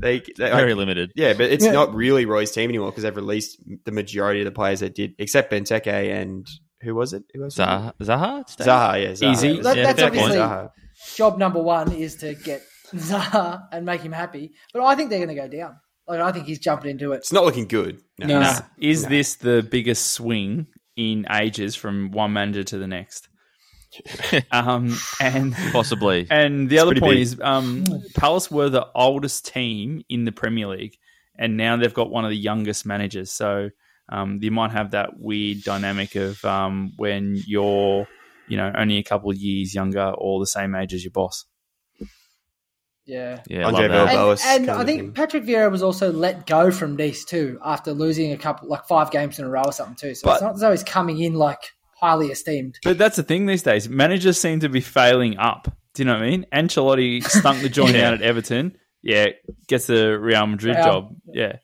[0.00, 1.10] they, they Very like, limited.
[1.16, 1.72] yeah, but it's Yeah.
[1.72, 5.14] not really Roy's team anymore because they've released the majority of the players that did,
[5.18, 6.46] except Benteke and
[6.82, 7.24] who was it?
[7.34, 7.62] Who was it?
[7.62, 7.92] Zaha.
[8.00, 8.48] Zaha.
[8.48, 8.64] Stay?
[8.64, 9.32] Zaha, yeah, Zaha.
[9.32, 9.60] Easy.
[9.60, 10.70] That- Yeah, that's fair obviously Zaha.
[11.16, 12.62] job number one is to get
[12.94, 14.52] Zaha and make him happy.
[14.72, 15.76] But I think they're going to go down.
[16.08, 17.18] Like I think he's jumping into it.
[17.18, 18.00] It's not looking good.
[18.18, 18.40] No.
[18.40, 18.66] Is, Nah.
[18.78, 23.28] is this the biggest swing in ages from one manager to the next?
[24.52, 26.26] um, and Possibly.
[26.30, 27.20] and the other point big.
[27.20, 30.96] is, um, Palace were the oldest team in the Premier League,
[31.36, 33.32] and now they've got one of the youngest managers.
[33.32, 33.70] So
[34.08, 38.06] um, you might have that weird dynamic of um, when you're,
[38.48, 41.44] you know, only a couple of years younger or the same age as your boss.
[43.10, 43.42] Yeah.
[43.48, 44.46] Yeah, I Andre love that.
[44.46, 45.12] And, and I think thing.
[45.12, 49.10] Patrick Vieira was also let go from Nice too after losing a couple, like five
[49.10, 50.14] games in a row or something too.
[50.14, 51.58] So But- it's not as though he's coming in like
[52.00, 52.78] highly esteemed.
[52.84, 53.88] But that's the thing these days.
[53.88, 55.68] Managers seem to be failing up.
[55.94, 56.46] Do you know what I mean?
[56.52, 58.08] Ancelotti stunk the joint Yeah.
[58.08, 58.76] out at Everton.
[59.02, 59.26] Yeah,
[59.66, 60.84] gets the Real Madrid Real.
[60.84, 61.16] job.
[61.26, 61.56] Yeah.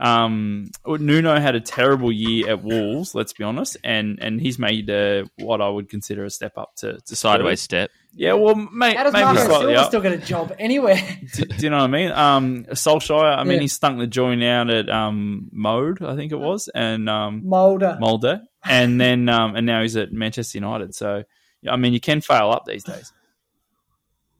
[0.00, 3.14] Um, Nuno had a terrible year at Wolves.
[3.14, 6.74] Let's be honest, and and he's made uh, what I would consider a step up
[6.76, 7.90] to, to Sideways step.
[8.14, 9.86] Yeah, well, mate, How does maybe Marco slightly Silva up.
[9.88, 10.96] still get a job anywhere?
[11.34, 12.12] do, do you know what I mean?
[12.12, 13.38] Um, Solskjaer.
[13.38, 13.60] I mean, Yeah.
[13.62, 17.98] he stunk the joint out at um Molde, I think it was, and um Molde.
[18.00, 20.94] Molde, and then um and now he's at Manchester United.
[20.94, 21.22] So,
[21.68, 23.12] I mean, you can fail up these days.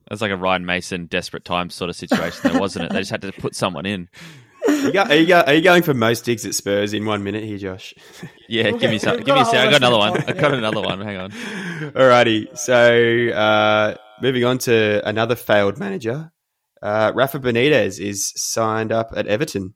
[0.09, 2.93] That's like a Ryan Mason desperate times sort of situation, there wasn't it?
[2.93, 4.09] They just had to put someone in.
[4.83, 7.23] You go, are, you go, are you going for most digs at Spurs in one
[7.23, 7.95] minute here, Josh?
[8.49, 9.16] Yeah, We'll give get- me some.
[9.16, 9.55] we've Give me a got.
[9.55, 10.16] I got another one.
[10.18, 11.01] of the I got another one.
[11.01, 11.31] Hang on.
[11.92, 16.33] Alrighty, so uh, moving on to another failed manager.
[16.83, 19.75] Uh, Rafa Benitez is signed up at Everton.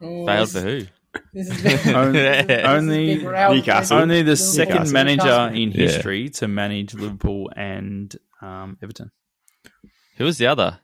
[0.00, 0.80] Oh, Failed this for who?
[1.32, 1.86] This is big.
[1.94, 3.16] Only- only
[3.54, 3.98] Newcastle.
[3.98, 4.36] Only the Liverpool.
[4.36, 4.92] second Newcastle.
[4.92, 5.56] manager Newcastle.
[5.62, 5.76] in Yeah.
[5.86, 9.10] history to manage Liverpool and um, Everton.
[10.18, 10.78] Who was the other?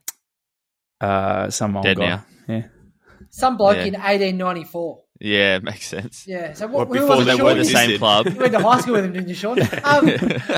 [0.99, 2.05] Uh, some old Dead guy.
[2.07, 2.25] now.
[2.47, 2.63] Yeah.
[3.35, 3.85] Some bloke Yeah.
[3.85, 4.99] in 1894.
[5.19, 6.27] Yeah, makes sense.
[6.27, 6.53] Yeah.
[6.53, 7.45] So What, what, who before was they were Sean?
[7.45, 7.99] were the same existed.
[7.99, 8.25] club.
[8.27, 9.57] You went to high school with him, didn't you, Sean?
[9.83, 10.05] Um,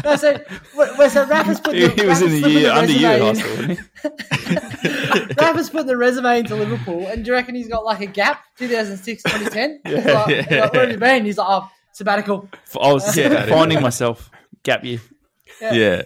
[0.04, 0.38] no, so,
[0.76, 3.30] well, so Rafa's put the, He was in the putting year under you, resume high
[3.30, 3.36] in.
[3.36, 5.34] school, wasn't he?
[5.40, 8.44] Rafa's putting the resume into Liverpool, and do you reckon he's got like a gap?
[8.58, 9.82] 2006, 2010?
[9.86, 10.42] He's like, Yeah.
[10.42, 11.26] he's like, where have you been?
[11.26, 12.50] He's like, oh, sabbatical.
[12.82, 13.46] I was Yeah.
[13.46, 14.30] finding myself
[14.64, 15.00] gap year.
[15.62, 16.02] Yeah.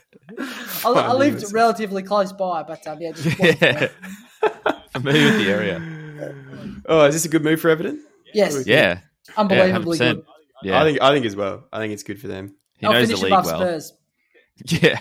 [0.85, 3.87] I, I lived relatively close by, but um, yeah, just Yeah.
[4.91, 5.79] Familiar with the area.
[6.85, 8.03] Oh, is this a good move for Everton?
[8.33, 8.99] yes, Yeah.
[9.37, 10.23] unbelievably yeah, good.
[10.63, 10.81] Yeah.
[10.81, 11.67] I think I think as well.
[11.71, 12.55] I think it's good for them.
[12.77, 13.59] he I'll knows the league above well.
[13.59, 13.93] Spurs.
[14.81, 14.99] Yeah.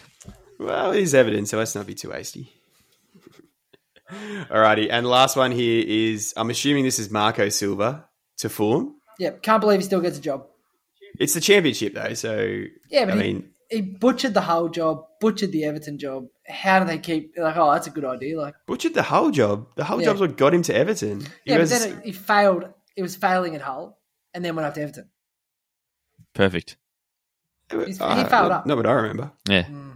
[0.61, 2.52] Well, it is Everton, so let's not be too hasty.
[4.12, 8.07] Alrighty, and the last one here is I'm assuming this is Marco Silva
[8.38, 8.94] to Fulham.
[9.18, 10.46] Yeah, can't believe he still gets a job.
[11.18, 15.04] It's the championship though, so Yeah, but I he, mean, he butchered the whole job,
[15.20, 16.26] butchered the Everton job.
[16.48, 17.57] How do they keep like?
[17.57, 18.40] Oh, that's a good idea.
[18.40, 19.66] Like, butchered the whole job.
[19.76, 20.07] The whole Yeah.
[20.07, 21.20] job's what got him to Everton.
[21.20, 22.64] He yeah, was- but then he failed.
[22.96, 23.98] He was failing at Hull,
[24.35, 25.11] and then went up to Everton.
[26.35, 26.76] Perfect.
[27.70, 28.66] he's- he uh, fouled not, up.
[28.66, 29.33] not what I remember.
[29.48, 29.66] Yeah.
[29.66, 29.94] Anyway,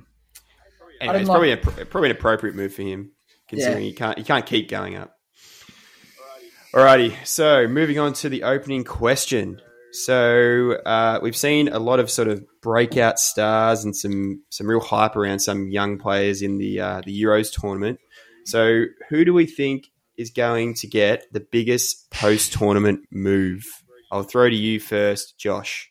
[1.01, 3.13] it's didn't probably, a, probably an appropriate move for him,
[3.49, 3.89] considering Yeah.
[3.89, 5.17] he can't he can't keep going up.
[6.75, 9.61] Alrighty, so moving on to the opening question.
[9.93, 14.81] So uh, we've seen a lot of sort of breakout stars and some some real
[14.81, 18.01] hype around some young players in the uh, the Euros tournament.
[18.45, 23.67] So who do we think is going to get the biggest post tournament move?
[24.11, 25.91] I'll throw to you first, Josh.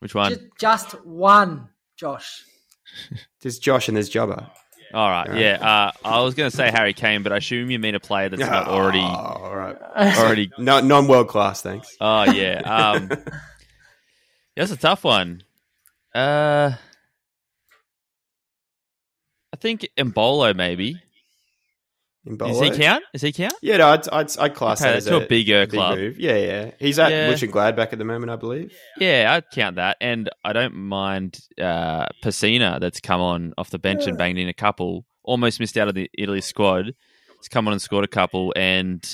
[0.00, 0.30] Which one?
[0.30, 2.44] Just, just one, Josh.
[3.40, 4.50] There's Josh and there's Jobber.
[4.94, 5.58] All right, yeah.
[5.60, 8.28] Uh, I was going to say Harry Kane, but I assume you mean a player
[8.28, 9.76] that's not already Oh, all right.
[9.96, 10.52] already.
[10.56, 11.96] No, non world class, thanks.
[12.00, 12.60] Oh yeah.
[12.60, 13.08] Um,
[14.56, 15.42] that's a tough one.
[16.14, 16.72] Uh,
[19.52, 21.00] I think Embolo maybe.
[22.38, 23.04] Does he count?
[23.12, 23.52] Does he count?
[23.60, 25.98] Yeah, no, I'd, I'd, I'd class Okay, that as a a bigger big club.
[25.98, 26.18] move.
[26.18, 26.70] Yeah, yeah.
[26.78, 27.28] He's at Yeah.
[27.28, 28.74] And Gladbach at the moment, I believe.
[28.98, 33.78] Yeah, I'd count that, and I don't mind uh, Pessina that's come on off the
[33.78, 35.04] bench and banged in a couple.
[35.22, 36.94] Almost missed out of the Italy squad.
[37.38, 39.04] He's come on and scored a couple, and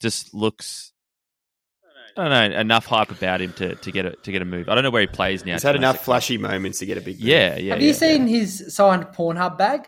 [0.00, 0.92] just looks.
[2.18, 4.68] I don't know enough hype about him to, to get a to get a move.
[4.68, 5.52] I don't know where he plays now.
[5.52, 6.04] He's had enough domestically.
[6.04, 7.24] flashy moments to get a big move.
[7.28, 7.72] Yeah, yeah.
[7.74, 9.86] Have yeah, you seen his signed Pornhub bag?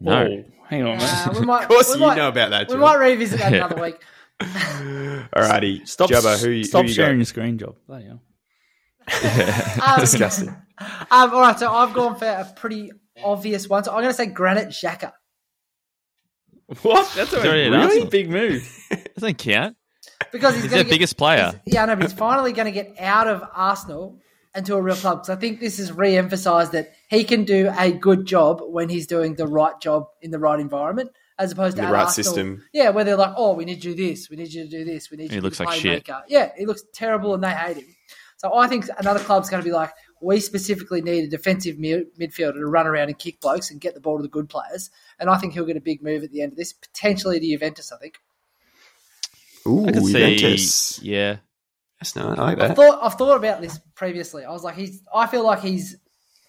[0.00, 0.24] No.
[0.26, 0.98] Whoa, hang on.
[1.00, 2.68] Uh, we might, Of course, we you might, know about that.
[2.68, 2.80] We Joe.
[2.80, 3.96] might revisit that another week.
[4.40, 7.18] Alrighty, Stop, Jobber, who, stop who you sharing got?
[7.18, 7.76] your screen job.
[7.86, 8.20] Bloody hell.
[9.86, 10.48] Um, Disgusting.
[10.48, 12.90] Um, all right, so I've gone for a pretty
[13.22, 13.84] obvious one.
[13.84, 15.12] So I'm going to say Granit Xhaka.
[16.82, 17.12] What?
[17.14, 18.68] That's a already an really big move.
[19.14, 19.76] Doesn't count.
[20.32, 21.60] Because he's, He's gonna their get- biggest player.
[21.64, 24.18] he's- Yeah, no, but he's finally going to get out of Arsenal
[24.54, 25.26] into a real club.
[25.26, 29.06] So I think this is re-emphasised that he can do a good job when he's
[29.06, 32.24] doing the right job in the right environment, as opposed to The right Arsenal.
[32.24, 32.64] system.
[32.72, 34.70] Yeah, where they're like, "Oh, we need you to do this, we need you to
[34.70, 36.08] do this, we need He you looks be like shit.
[36.28, 37.84] Yeah, he looks terrible, and they hate him.
[38.38, 39.90] So I think another club's going to be like,
[40.22, 43.94] "We specifically need a defensive mi- midfielder to run around and kick blokes and get
[43.94, 46.30] the ball to the good players." And I think he'll get a big move at
[46.30, 47.92] the end of this, potentially to Juventus.
[47.92, 48.14] I think.
[49.66, 50.74] Ooh, I can Juventus.
[50.74, 51.10] see.
[51.10, 51.36] Yeah.
[52.00, 52.38] That's nice.
[52.38, 54.44] I like I've thought I've thought about this previously.
[54.44, 55.02] I was like, he's.
[55.14, 55.96] I feel like he's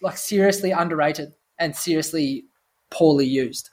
[0.01, 2.45] like seriously underrated and seriously
[2.91, 3.69] poorly used.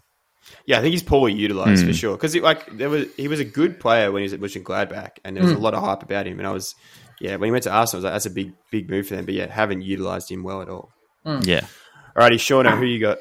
[0.66, 1.88] Yeah, I think he's poorly utilised Hmm.
[1.88, 2.16] for sure.
[2.16, 4.64] Because like there was, he was a good player when he was at Bush and
[4.64, 6.38] Gladbach, and there was a lot of hype about him.
[6.38, 6.74] And I was,
[7.20, 9.16] yeah, when he went to Arsenal, I was like, that's a big, big move for
[9.16, 9.24] them.
[9.24, 10.90] But yeah, haven't utilised him well at all.
[11.24, 11.66] Yeah.
[12.16, 13.18] Alrighty, Shauna, who you got?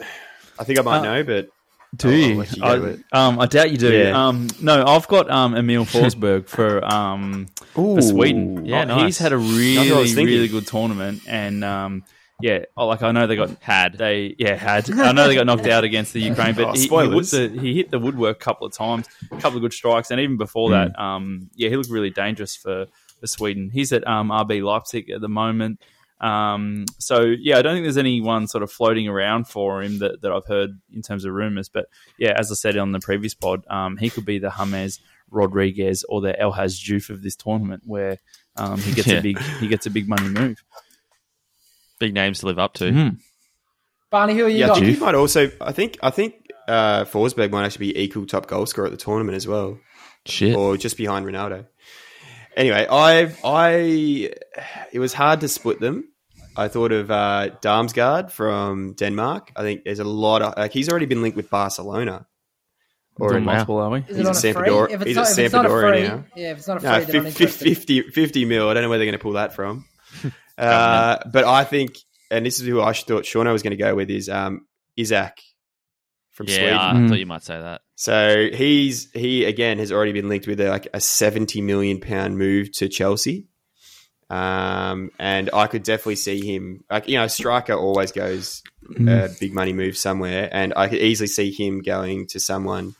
[0.59, 1.47] I think I might Uh, know, but
[1.95, 2.15] Do I'll-
[2.63, 2.87] I'll you?
[2.87, 3.91] you I, um, I doubt you do.
[3.95, 4.27] Yeah.
[4.27, 8.65] Um, no, I've got um, Emil Forsberg for um, for Sweden.
[8.65, 9.01] Yeah, Oh, nice.
[9.03, 12.03] he's had a That's what I really really good tournament, and um,
[12.41, 13.93] yeah, oh, like I know they got Had.
[13.97, 16.79] they yeah had I know they got knocked out against the Ukraine, but Oh, he,
[16.79, 17.31] he, spoilers.
[17.31, 20.09] hit the, he hit the woodwork a couple of times, a couple of good strikes,
[20.11, 20.73] and even before Hmm.
[20.73, 22.87] that, um, yeah, he looked really dangerous for,
[23.19, 23.69] for Sweden.
[23.71, 25.79] He's at um, RB Leipzig at the moment.
[26.23, 30.21] Um, so yeah, I don't think there's anyone sort of floating around for him that,
[30.21, 31.67] that I've heard in terms of rumors.
[31.69, 34.99] But yeah, as I said on the previous pod, um, he could be the James
[35.29, 38.19] Rodriguez or the El Hadji Diouf of this tournament, where
[38.55, 39.17] um, he gets Yeah.
[39.17, 40.63] a big he gets a big money move.
[41.99, 42.85] Big names to live up to.
[42.85, 43.17] Mhm.
[44.09, 44.79] Barney, who are you yeah, I got?
[44.79, 45.51] think he might also.
[45.59, 46.35] I think I think
[46.67, 49.79] uh, Forsberg might actually be equal top goal scorer at the tournament as well.
[50.25, 50.55] Shit.
[50.55, 51.65] or just behind Ronaldo.
[52.55, 54.31] Anyway, I I
[54.93, 56.07] it was hard to split them.
[56.55, 59.51] I thought of uh, Damsgaard from Denmark.
[59.55, 62.25] I think there's a lot of like he's already been linked with Barcelona.
[63.19, 63.45] Or Already.
[63.45, 63.99] multiple, are we?
[63.99, 64.51] Is he's it on at a free?
[64.53, 66.25] Sampdoria- If it's he's not, at if it's not a Sampdoria free, now.
[66.35, 68.69] yeah, if it's not a free, No, then I'm 50, 50, 50 mil.
[68.69, 69.85] I don't know where they're going to pull that from.
[70.57, 71.95] uh, but I think,
[72.31, 74.65] and this is who I thought Shauna was going to go with is um,
[74.97, 75.37] Isak
[76.31, 76.73] from yeah, Sweden.
[76.77, 77.09] I Mm.
[77.09, 77.81] thought you might say that.
[77.95, 82.39] So he's he again has already been linked with a, like a seventy million pound
[82.39, 83.47] move to Chelsea,
[84.29, 88.63] um, and I could definitely see him like you know striker always goes
[88.99, 92.95] a big money move somewhere, and I could easily see him going to someone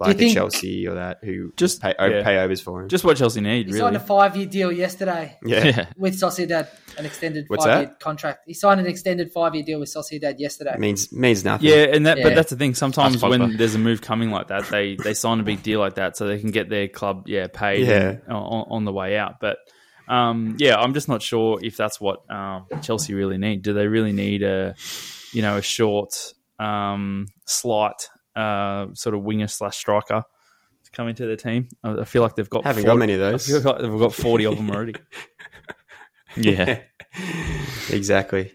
[0.00, 2.22] like a Chelsea or that who Just- just pay, yeah.
[2.22, 2.88] pay overs for him.
[2.88, 3.80] Just what Chelsea need, He really.
[3.80, 5.64] signed a five-year deal yesterday yeah.
[5.64, 5.86] Yeah.
[5.96, 7.98] with Sociedad, an extended What's five-year that?
[7.98, 8.44] contract.
[8.46, 10.76] He signed an extended five-year deal with Sociedad yesterday.
[10.78, 11.68] means means nothing.
[11.68, 12.22] Yeah, and that, Yeah.
[12.28, 12.76] but that's the thing.
[12.76, 15.96] Sometimes when there's a move coming like that, they they sign a big deal like
[15.96, 18.08] that so they can get their club yeah paid Yeah.
[18.10, 19.40] and- on, on the way out.
[19.40, 19.58] But
[20.08, 23.62] um, yeah, I'm just not sure if that's what um, Chelsea really need.
[23.62, 24.74] Do they really need a
[25.32, 26.14] you know a short,
[26.58, 30.22] um, slight uh, sort of winger slash striker
[30.84, 31.68] to come into their team?
[31.84, 33.46] I, I feel like they've got Haven't 40 got many of I those.
[33.46, 34.94] feel like they've got 40 of them already.
[36.36, 36.80] Yeah.
[37.90, 38.52] exactly,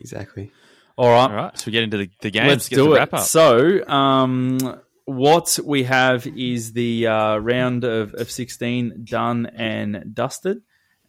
[0.00, 0.50] exactly.
[0.96, 1.58] All right, All right.
[1.58, 2.48] So we get into the, the games.
[2.48, 2.98] Let's get do the it.
[2.98, 3.20] wrap up.
[3.22, 4.58] So, um,
[5.06, 10.60] what we have is the uh, round of, of 16 done and dusted.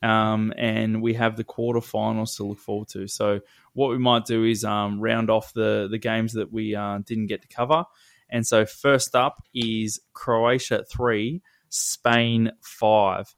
[0.02, 3.08] Um, and we have the quarterfinals to look forward to.
[3.08, 3.42] So,
[3.74, 7.28] what we might do is um, round off the, the games that we uh, didn't
[7.28, 7.86] get to cover.
[8.30, 13.36] And so, first up is Croatia 3, Spain 5.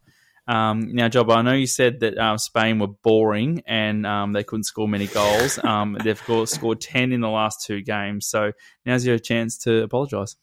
[0.47, 4.43] Um, now, Job, I know you said that uh, Spain were boring and um, they
[4.43, 5.57] couldn't score many goals.
[5.63, 8.25] Um, they've scored, scored 10 in the last two games.
[8.27, 8.51] So
[8.85, 10.35] now's your chance to apologise.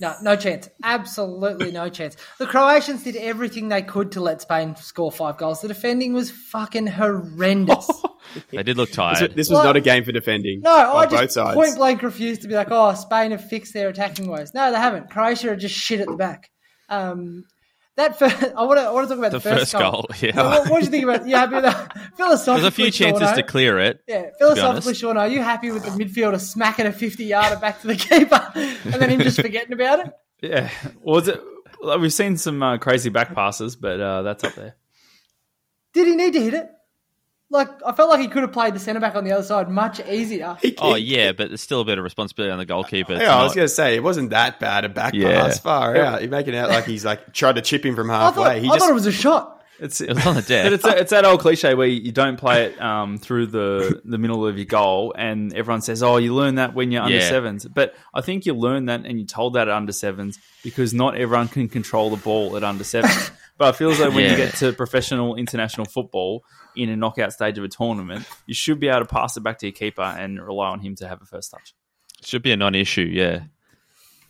[0.00, 0.68] No, no chance.
[0.82, 2.16] Absolutely no chance.
[2.38, 5.60] The Croatians did everything they could to let Spain score five goals.
[5.60, 7.88] The defending was fucking horrendous.
[8.50, 9.34] They did look tired.
[9.36, 9.64] this was What?
[9.64, 10.60] not a game for defending.
[10.60, 11.54] No, I on both just sides.
[11.54, 14.52] point blank refused to be like, oh, Spain have fixed their attacking woes.
[14.52, 15.08] No, they haven't.
[15.10, 16.50] Croatia are just shit at the back.
[16.88, 17.44] Um,
[17.96, 20.26] that first, I want to I want to talk about the, the first goal, So
[20.26, 20.42] yeah.
[20.42, 21.26] what, what do you think about?
[21.26, 21.96] You happy with that?
[22.16, 24.02] Philosophically, There's a few chances Sean, to clear it.
[24.06, 25.00] Yeah, philosophically, honest.
[25.00, 28.52] Sean, are you happy with the midfielder smacking a 50 yarder back to the keeper
[28.54, 30.12] and then him just forgetting about it?
[30.42, 30.70] Yeah.
[31.02, 31.40] Was it?
[31.80, 34.76] like, We've seen some uh, crazy back passes, but uh, that's up there.
[35.94, 36.70] Did he need to hit it?
[37.48, 39.70] Like, I felt like he could have played the centre back on the other side
[39.70, 40.56] much easier.
[40.78, 43.14] Oh yeah, but there's still a bit of responsibility on the goalkeeper.
[43.14, 45.42] Yeah, I was going to say it wasn't that bad a back Yeah.
[45.42, 45.58] pass.
[45.60, 46.22] Far out.
[46.22, 48.60] You're making it out like he's like tried to chip him from I thought, halfway.
[48.60, 49.52] He I just thought it was a shot.
[49.78, 50.64] It's, It was on the deck.
[50.64, 54.16] But it's, it's that old cliche where you don't play it um, through the, the
[54.18, 57.28] middle of your goal, and everyone says, "Oh, you learn that when you're under Yeah.
[57.28, 60.94] sevens." But I think you learn that and you're told that at under sevens because
[60.94, 63.30] not everyone can control the ball at under sevens.
[63.58, 66.42] but I feel like though when you get to professional international football
[66.76, 69.58] in a knockout stage of a tournament, you should be able to pass it back
[69.58, 71.74] to your keeper and rely on him to have a first touch.
[72.22, 73.02] Should be a non-issue.
[73.12, 73.44] Yeah.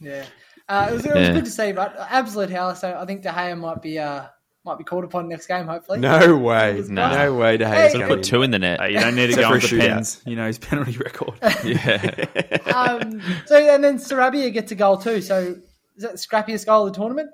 [0.00, 0.24] Yeah.
[0.68, 1.32] Uh, it was, it was Yeah.
[1.32, 2.74] good to see, but absolute hell.
[2.74, 4.24] So I think De Gea might be uh,
[4.64, 6.00] might be called upon next game, hopefully.
[6.00, 7.14] no way, Nah.
[7.14, 8.80] no way to Hey, Put Put two in the net.
[8.80, 9.78] Hey, you don't need to go on a the shootout.
[9.88, 10.22] pens.
[10.26, 11.34] You know his penalty record.
[11.64, 12.58] yeah.
[12.74, 15.20] Um, so and then Sarabia gets a goal too.
[15.20, 15.54] So
[15.96, 17.30] is that the scrappiest goal of the tournament?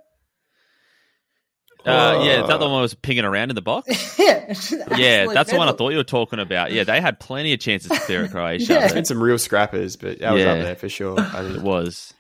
[1.85, 3.89] Uh, yeah, that the one I was pinging around in the box.
[4.19, 4.47] yeah.
[4.47, 6.73] Yeah, absolute that's the one I thought you were talking about.
[6.73, 8.73] Yeah, they had plenty of chances to clear at Croatia.
[8.73, 8.79] Yeah.
[8.81, 10.53] There's but been some real scrappers, but that was Yeah.
[10.53, 11.19] up there for sure.
[11.19, 12.15] I It was.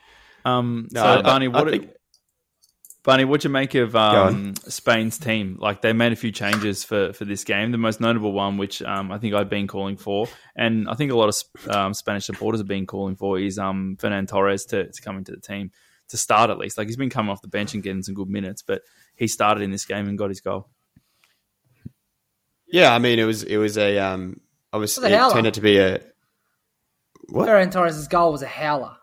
[0.44, 1.90] Um, No, so, I- Barney, I what, think-
[3.04, 5.56] Barney, what'd you make of um, Spain's team?
[5.60, 7.72] Like they made a few changes for, for this game.
[7.72, 11.10] The most notable one, which um, I think I've been calling for, and I think
[11.10, 14.90] a lot of um, Spanish supporters have been calling for, is um, Ferran Torres to,
[14.90, 15.72] to come into the team
[16.10, 16.78] to start at least.
[16.78, 18.82] Like he's been coming off the bench and getting some good minutes, but
[19.22, 20.68] he started in this game and got his goal.
[22.66, 24.40] Yeah, I mean it was it was a um
[24.72, 26.00] obviously It was a it turned out to be a
[27.28, 27.48] what?
[27.48, 28.96] Ferran Torres' goal was a howler.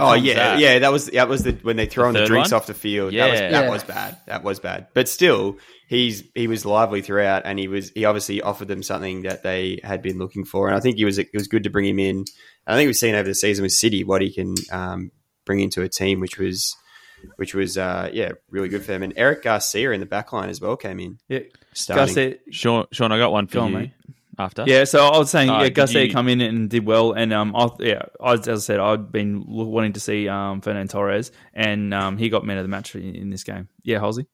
[0.00, 0.58] Oh What was yeah, that?
[0.58, 0.78] yeah.
[0.80, 2.60] That was that was the when they throw The on the drinks one?
[2.60, 3.14] off the field.
[3.14, 3.50] That was Yeah.
[3.50, 3.70] that Yeah.
[3.70, 4.16] was bad.
[4.26, 4.88] That was bad.
[4.94, 9.22] But still, he's he was lively throughout, and he was he obviously offered them something
[9.22, 10.68] that they had been looking for.
[10.68, 12.24] And I think he was it was good to bring him in.
[12.66, 15.10] I think we've seen over the season with City what he can um,
[15.46, 16.76] bring into a team, which was
[17.36, 19.02] which was uh, yeah really good for them.
[19.02, 21.18] And Eric Garcia in the back line as well came in.
[21.28, 21.40] Yeah,
[21.72, 22.06] Starting.
[22.14, 23.90] Garcia, Sean, Sean, I got one for Go on, you mate.
[24.38, 24.64] after.
[24.66, 27.12] Yeah, so I was saying, Uh, yeah, did Garcia you- come in and did well,
[27.12, 30.88] and um, I, yeah, I, as I said, I'd been wanting to see um, Ferran
[30.88, 33.68] Torres, and um, he got man of the match in, in this game.
[33.82, 34.26] Yeah, Halsey.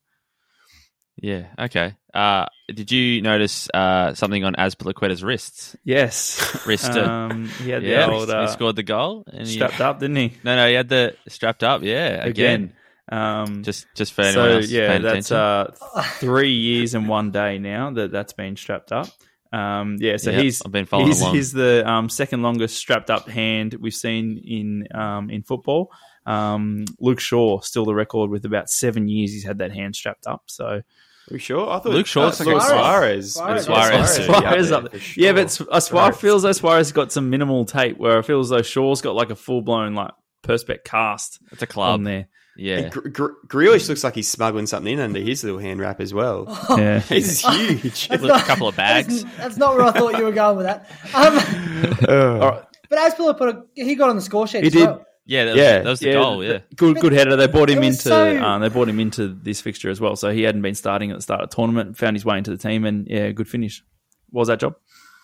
[1.16, 1.46] Yeah.
[1.58, 1.94] Okay.
[2.12, 5.76] Uh, did you notice uh, something on Azpilicueta's wrists?
[5.84, 6.90] Yes, Wrist.
[6.90, 8.06] uh, um, he had yeah.
[8.06, 9.24] the old he uh, scored the goal.
[9.26, 10.32] And he, strapped up, didn't he?
[10.44, 11.82] No, no, he had the strapped up.
[11.82, 12.24] Yeah.
[12.24, 12.74] Again.
[13.10, 15.76] Um, Just, just for anyone so else yeah, paying that's attention.
[15.94, 19.08] uh, three years and one day now that that's been strapped up.
[19.52, 21.34] Um, yeah, so Yep, he's I've been following he's, along.
[21.34, 25.92] he's the um, second longest strapped up hand we've seen in um, in football.
[26.26, 30.26] Um, Luke Shaw still the record with about seven years he's had that hand strapped
[30.26, 30.42] up.
[30.46, 30.82] So
[31.30, 33.34] Luke Shaw, I thought Luke Shaw looks like Luke a- Suarez.
[33.34, 33.64] Suarez.
[33.64, 34.18] Suarez.
[34.18, 35.34] would be up Suarez there up for yeah, sure.
[35.34, 38.50] but Su- uh, Suarez feels though Suarez has got some minimal tape where it feels
[38.52, 41.94] as though Shaw's got like a full blown like perspect cast It's a club.
[41.94, 42.28] on there.
[42.56, 42.88] Yeah.
[42.88, 46.14] Gr- Gr- Grealish looks like he's smuggling something in under his little hand wrap as
[46.14, 46.46] well.
[46.78, 47.00] Yeah.
[47.08, 48.06] He's huge.
[48.08, 49.24] That's Look, a couple of bags.
[49.24, 50.88] That's, that's not where I thought you were going with that.
[51.14, 52.62] Um, All right.
[52.88, 54.60] but Azpilicueta, he got on the score sheet.
[54.62, 54.84] He as did.
[54.86, 55.04] well.
[55.26, 56.44] Yeah, that was, Yeah, that was the goal.
[56.44, 56.58] Yeah.
[56.76, 57.36] Good, good header.
[57.36, 57.96] They brought him into.
[58.02, 60.16] so- um, they brought him into this fixture as well.
[60.16, 61.96] So he hadn't been starting at the start of the tournament.
[61.98, 63.82] Found his way into the team, and yeah, good finish.
[64.30, 64.74] What was that job?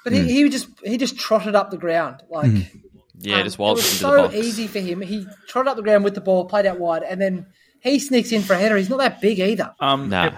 [0.05, 2.51] But he, he just he just trotted up the ground like.
[3.23, 4.35] Yeah, um, just it waltzed into so the box.
[4.35, 5.03] easy for him.
[5.03, 7.47] He trotted up the ground with the ball, played out wide, and then
[7.83, 8.79] he sneaks in for a header.
[8.79, 9.75] He's not that big either.
[9.79, 10.31] Um, Nah.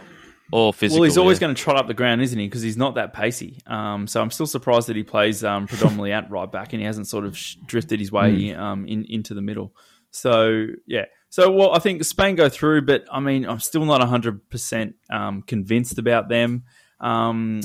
[0.53, 1.01] Or physical.
[1.01, 1.47] well, he's always yeah.
[1.47, 2.47] going to trot up the ground, isn't he?
[2.47, 3.61] Because he's not that pacey.
[3.67, 6.87] Um, so I'm still surprised that he plays um, predominantly at right back, and he
[6.87, 9.75] hasn't sort of sh- drifted his way um, in into the middle.
[10.11, 11.07] So yeah.
[11.31, 14.97] So well, I think Spain go through, but I mean, I'm still not 100 percent
[15.11, 16.65] um, convinced about them.
[17.01, 17.63] Um,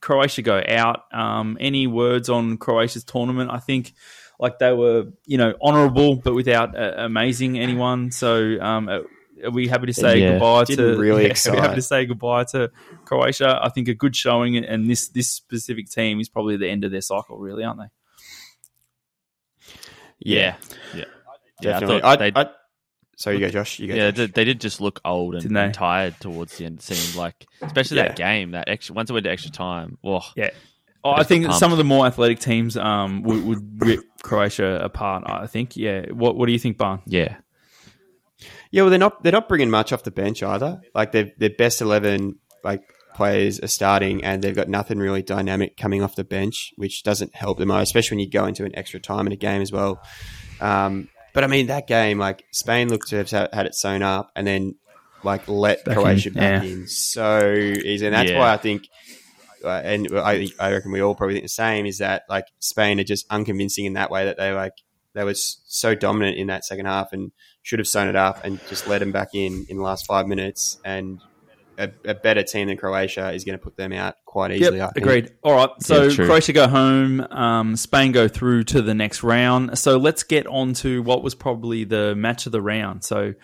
[0.00, 1.00] Croatia go out.
[1.12, 3.50] Um, any words on Croatia's tournament?
[3.50, 3.92] I think
[4.38, 8.10] like they were, you know, honourable, but without uh, amazing anyone.
[8.10, 9.00] So um, uh,
[9.46, 11.58] are we happy to say yeah, goodbye to really yeah, are we excite.
[11.58, 12.70] happy to say goodbye to
[13.04, 13.58] Croatia?
[13.62, 16.90] I think a good showing, and this this specific team is probably the end of
[16.90, 17.86] their cycle, really, aren't they?
[20.20, 20.56] Yeah.
[20.94, 21.04] Yeah.
[21.62, 22.00] Yeah, Definitely.
[22.00, 22.46] thought I, I,
[23.16, 23.78] So you go, Josh.
[23.78, 23.94] You go.
[23.94, 24.16] Yeah, Josh.
[24.18, 26.78] they, they did just look old and, and tired towards the end.
[26.78, 28.08] It seemed like, especially Yeah.
[28.08, 29.96] that game, that extra once it went to extra time.
[30.02, 30.50] Whoa, Yeah.
[31.04, 35.22] Oh, I think some of the more athletic teams um, would, would rip Croatia apart.
[35.26, 35.76] I think.
[35.76, 36.06] Yeah.
[36.10, 37.00] What What do you think, Barn?
[37.06, 37.36] yeah,
[38.76, 40.82] Yeah, well, they're not they're not bringing much off the bench either.
[40.94, 42.82] Like their their best eleven like
[43.14, 47.34] players are starting, and they've got nothing really dynamic coming off the bench, which doesn't
[47.34, 50.02] help them, especially when you go into an extra time in a game as well.
[50.60, 54.02] Um, but I mean, that game, like Spain looked to have had had it sewn
[54.02, 54.74] up, and then
[55.24, 56.68] like let Back Croatia in, back yeah.
[56.70, 58.40] in so easy, and that's Yeah.
[58.40, 58.88] why I think.
[59.64, 63.00] Uh, and I, I reckon we all probably think the same is that like Spain
[63.00, 64.74] are just unconvincing in that way that they like
[65.16, 68.60] they were so dominant in that second half and should have sewn it up and
[68.68, 70.78] just let them back in in the last five minutes.
[70.84, 71.20] And
[71.78, 74.80] a, a better team than Croatia is going to put them out quite easily.
[74.82, 75.06] I think.
[75.06, 75.32] agreed.
[75.42, 76.26] All right, so Yeah.
[76.26, 79.78] Croatia go home, um, Spain go through to the next round.
[79.78, 83.02] So let's get on to what was probably the match of the round.
[83.02, 83.34] So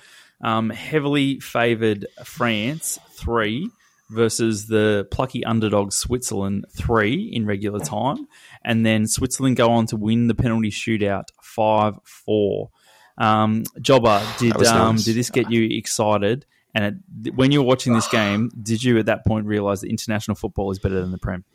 [0.42, 3.70] um, heavily favoured France three
[4.12, 8.28] versus the plucky underdog Switzerland three in regular time,
[8.64, 12.70] and then Switzerland go on to win the penalty shootout five four.
[13.18, 15.04] Um, Jobber, did um, nice.
[15.04, 16.46] did this get you excited?
[16.74, 19.90] And it, when you were watching this game, did you at that point realize that
[19.90, 21.44] international football is better than the Prem?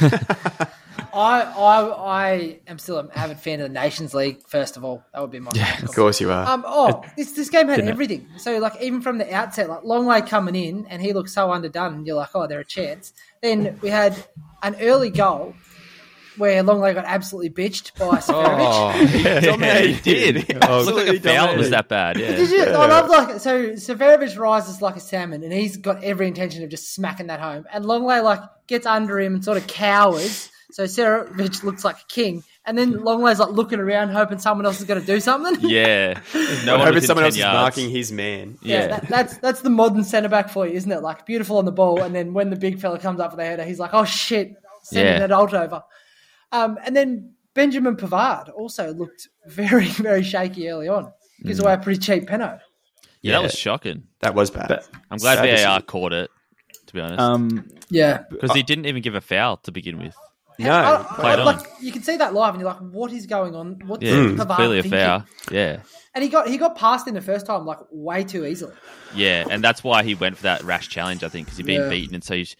[1.12, 4.46] I, I I am still an avid fan of the Nations League.
[4.46, 5.82] First of all, that would be my yeah.
[5.82, 6.46] Of course you are.
[6.46, 7.92] Um, oh, this this game had Didn't it?
[7.92, 8.28] everything.
[8.36, 11.50] So like even from the outset, like long Lenglet coming in and he looked so
[11.50, 13.12] underdone, and you're like, oh, they're a chance.
[13.42, 14.16] Then we had
[14.62, 15.54] an early goal
[16.36, 19.08] where Lenglet got absolutely bitched by Seferovic.
[19.08, 19.96] he dominated.
[19.96, 20.36] He did.
[20.36, 22.16] He looked like absolutely a foul was that bad.
[22.18, 22.62] Yeah, Did you?
[22.62, 23.70] I love like so.
[23.70, 27.66] Seferovic rises like a salmon, and he's got every intention of just smacking that home.
[27.72, 30.50] And Lenglet like gets under him and sort of cowers.
[30.78, 34.78] So Seferovic looks like a king, and then Lenglet's like looking around, hoping someone else
[34.78, 35.56] is going to do something.
[35.68, 36.20] yeah.
[36.64, 38.58] No I'm one hoping someone 10 else is marking his man.
[38.62, 41.00] Yeah, Yeah, that, that's that's the modern centre back for you, isn't it?
[41.02, 43.44] Like beautiful on the ball, and then when the big fella comes up with the
[43.44, 44.52] header, he's like, "Oh shit!"
[44.84, 45.18] Sending Yeah.
[45.18, 45.82] that alt over.
[46.52, 51.12] Um, and then Benjamin Pavard also looked very very shaky early on.
[51.44, 52.60] Gives away a pretty cheap penno.
[53.20, 54.04] yeah, that was shocking.
[54.20, 54.84] That was bad.
[55.10, 56.30] I'm glad Sad to VAR caught it.
[56.86, 60.14] To be honest, Um, Yeah, because he didn't even give a foul to begin with.
[60.66, 61.46] No, I- I- played on.
[61.46, 63.80] like you can see that live, and you're like, "What is going on?
[63.86, 64.36] What's Yeah, Mm.
[64.36, 65.24] Pavard clearly a thinking?" foul.
[65.52, 65.80] Yeah,
[66.14, 68.72] And he got he got past in the first time like way too easily.
[69.14, 71.22] yeah, and that's why he went for that rash challenge.
[71.22, 71.88] I think because he'd been Yeah.
[71.88, 72.56] beaten, and so he's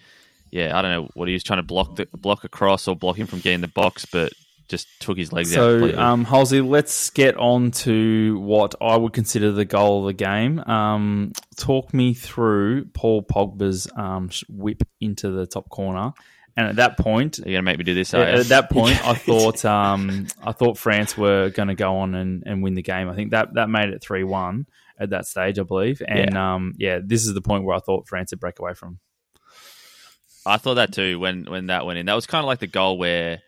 [0.51, 3.19] yeah, I don't know what he was trying to block the block across or block
[3.19, 4.33] him from getting the box, but
[4.69, 5.61] just took his legs out.
[5.61, 5.99] so, completely.
[6.01, 10.61] um, Halsey, let's get on to what I would consider the goal of the game.
[10.61, 16.13] Um, talk me through Paul Pogba's um, whip into the top corner.
[16.59, 18.13] And at that point, you're gonna make me do this?
[18.13, 22.17] Yeah, at that point, I thought um, I thought France were going to go on
[22.17, 23.09] and, and win the game.
[23.09, 24.67] I think that that made it three one
[24.99, 26.03] at that stage, I believe.
[26.05, 26.55] And yeah.
[26.55, 28.99] Um, yeah, this is the point where I thought France would break away from.
[30.45, 32.07] I thought that too when when that went in.
[32.07, 33.39] That was kind of like the goal where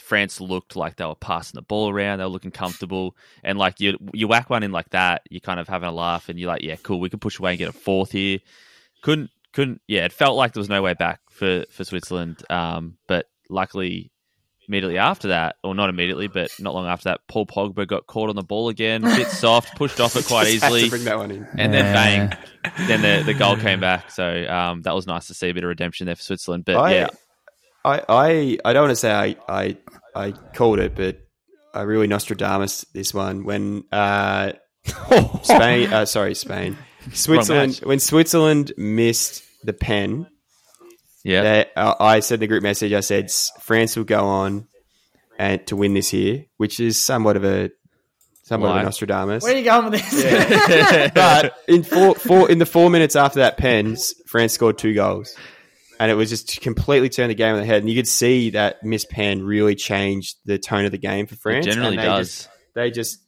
[0.00, 3.80] France looked like they were passing the ball around, they were looking comfortable, and like
[3.80, 6.46] you you whack one in like that, you're kind of having a laugh, and you're
[6.46, 8.38] like, yeah, cool, we could push away and get a fourth here.
[9.02, 12.42] Couldn't couldn't yeah, it felt like there was no way back for for Switzerland.
[12.50, 14.08] Um, but luckily.
[14.68, 18.30] Immediately after that, or not immediately, but not long after that, Paul Pogba got caught
[18.30, 21.18] on the ball again, bit soft, pushed off it quite Just to easily, bring that
[21.18, 21.44] one in.
[21.58, 21.82] and Yeah.
[21.82, 21.92] then
[22.30, 24.12] bang, then the, the goal came back.
[24.12, 26.64] So um, that was nice to see a bit of redemption there for Switzerland.
[26.64, 27.08] But I, yeah,
[27.84, 29.76] I, I, I don't want to say I, I,
[30.14, 31.18] I called it, but
[31.74, 34.52] I really Nostradamus this one when uh,
[35.42, 36.78] Spain, uh, sorry, Spain,
[37.12, 40.26] Switzerland, when Switzerland missed the pen,
[41.24, 43.30] yeah, they, uh, I said in the group message, I said
[43.60, 44.66] France will go on
[45.38, 47.70] and to win this here, which is somewhat of a
[48.42, 48.80] somewhat of Why?
[48.82, 49.42] a Nostradamus.
[49.42, 51.10] Where are you going with this?
[51.14, 53.96] but in four, four in the four minutes after that pen,
[54.26, 55.34] France scored two goals,
[56.00, 57.82] and it was just completely turned the game on the head.
[57.82, 61.34] And you could see that miss pen really changed the tone of the game for
[61.34, 61.66] it France.
[61.66, 62.28] generally and they does.
[62.28, 63.18] Just, they just,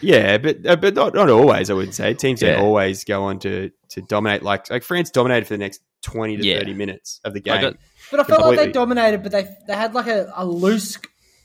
[0.00, 1.70] yeah, but uh, but not, not always.
[1.70, 2.54] I wouldn't say teams Yeah.
[2.54, 4.42] don't always go on to to dominate.
[4.42, 6.58] Like like France dominated for the next twenty to Yeah.
[6.58, 7.60] thirty minutes of the I game.
[7.62, 7.76] got-
[8.10, 10.98] But I felt like they dominated, but they they had like a, a loose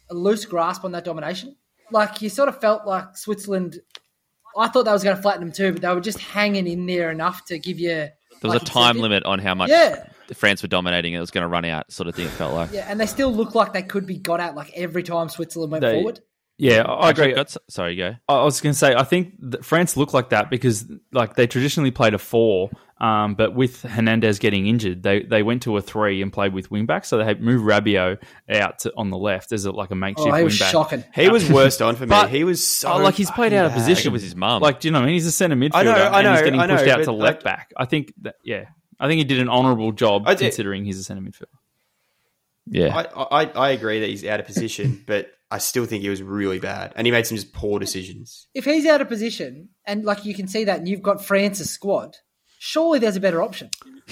[0.10, 1.56] a loose grasp on that domination.
[1.92, 3.80] Like you sort of felt like Switzerland.
[4.58, 6.86] I thought that was going to flatten them too, but they were just hanging in
[6.88, 7.90] there enough to give you.
[7.90, 11.14] there was like a time limit on how much Yeah, France were dominating.
[11.14, 12.26] It was going to run out, sort of thing.
[12.26, 12.72] It felt like.
[12.72, 15.72] yeah, and they still looked like they could be got at like every time Switzerland
[15.72, 16.22] went They- forward.
[16.60, 17.36] Yeah, I Actually, agree.
[17.36, 18.16] got sorry, go.
[18.28, 21.46] I was going to say, I think that France looked like that because, like, they
[21.46, 25.84] traditionally played a four, um, but with Hernandez getting injured, they, they went to a
[25.84, 27.06] three and played with wingback.
[27.06, 30.30] So they had moved Rabiot out to, on the left as a, like a makeshift
[30.30, 30.72] Oh, he was wingback.
[30.72, 31.04] shocking.
[31.14, 32.10] He was worst on for me.
[32.10, 34.14] But- he was so Oh, like he's played out of fucking I think position.
[34.14, 34.64] with his mum.
[34.64, 35.14] Like, do you know what I mean?
[35.14, 35.74] He's a centre midfielder.
[35.76, 37.44] I know, I and he's know, getting I know, pushed out but, to left like-
[37.44, 37.74] back.
[37.78, 38.66] I think that, yeah,
[39.00, 41.54] I think he did an honourable job considering he's a centre midfielder.
[42.66, 46.10] yeah, I, I, I agree that he's out of position, but I still think he
[46.10, 48.48] was really bad, and he made some just poor decisions.
[48.54, 51.70] If he's out of position, and like you can see that, and you've got France's
[51.70, 52.18] squad,
[52.60, 53.70] surely there's a better option.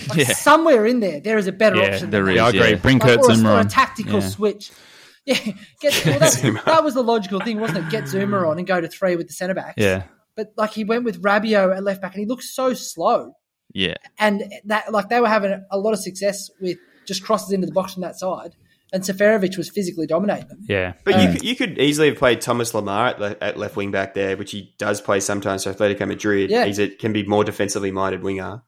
[0.09, 0.33] Like Yeah.
[0.33, 2.09] somewhere in there, there is a better Yeah, option.
[2.09, 2.69] there than is, I agree.
[2.69, 2.75] yeah.
[2.75, 4.29] Bring Like, Kurt or, a, Zouma or a tactical Yeah.
[4.29, 4.71] switch.
[5.27, 5.39] Yeah,
[5.81, 7.89] get, well, that's, that was the logical thing, wasn't it?
[7.89, 9.73] Get Zouma on and go to three with the centre backs.
[9.77, 10.03] Yeah.
[10.35, 13.33] But like he went with Rabiot at left back, and he looked so slow.
[13.73, 13.95] yeah.
[14.19, 16.77] And that like they were having a lot of success with
[17.07, 18.53] just crosses into the box from that side,
[18.93, 20.59] and Seferovic was physically dominating them.
[20.67, 20.93] Yeah.
[21.03, 23.75] But Um, you could, you could easily have played Thomas Lemar at, le- at left
[23.75, 26.49] wing back there, which he does play sometimes for Atletico Madrid.
[26.49, 26.65] Yeah.
[26.65, 28.61] He's a, can be more defensively minded winger,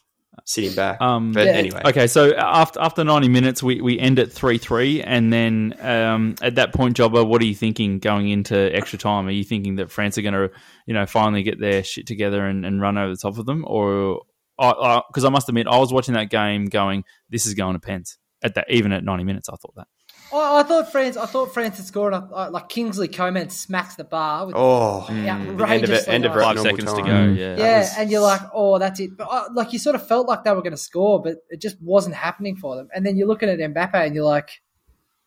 [0.45, 1.01] sitting back.
[1.01, 1.51] Um, but Yeah.
[1.53, 5.75] anyway, Okay, so after after ninety minutes, we, we end at three three, and then
[5.81, 9.27] um, at that point, Jobber, what are you thinking going into extra time?
[9.27, 10.49] Are you thinking that France are going to,
[10.85, 13.63] you know, finally get their shit together and, and run over the top of them,
[13.67, 14.21] or
[14.57, 18.17] because I must admit, I was watching that game going, this is going to pens
[18.43, 19.49] at that even at ninety minutes.
[19.49, 19.87] I thought that.
[20.33, 21.17] I, I thought France.
[21.17, 22.13] I thought France had scored.
[22.13, 25.57] I, I, like Kingsley Coman smacks the bar with oh, outrageous.
[25.57, 27.07] the end of it, end of it, Five normal seconds to go.
[27.07, 27.37] Mm.
[27.37, 29.17] Yeah, yeah, was- and you're like, oh, that's it.
[29.17, 31.61] But uh, like, you sort of felt like they were going to score, but it
[31.61, 32.89] just wasn't happening for them.
[32.93, 34.61] And then you're looking at Mbappe, and you're like,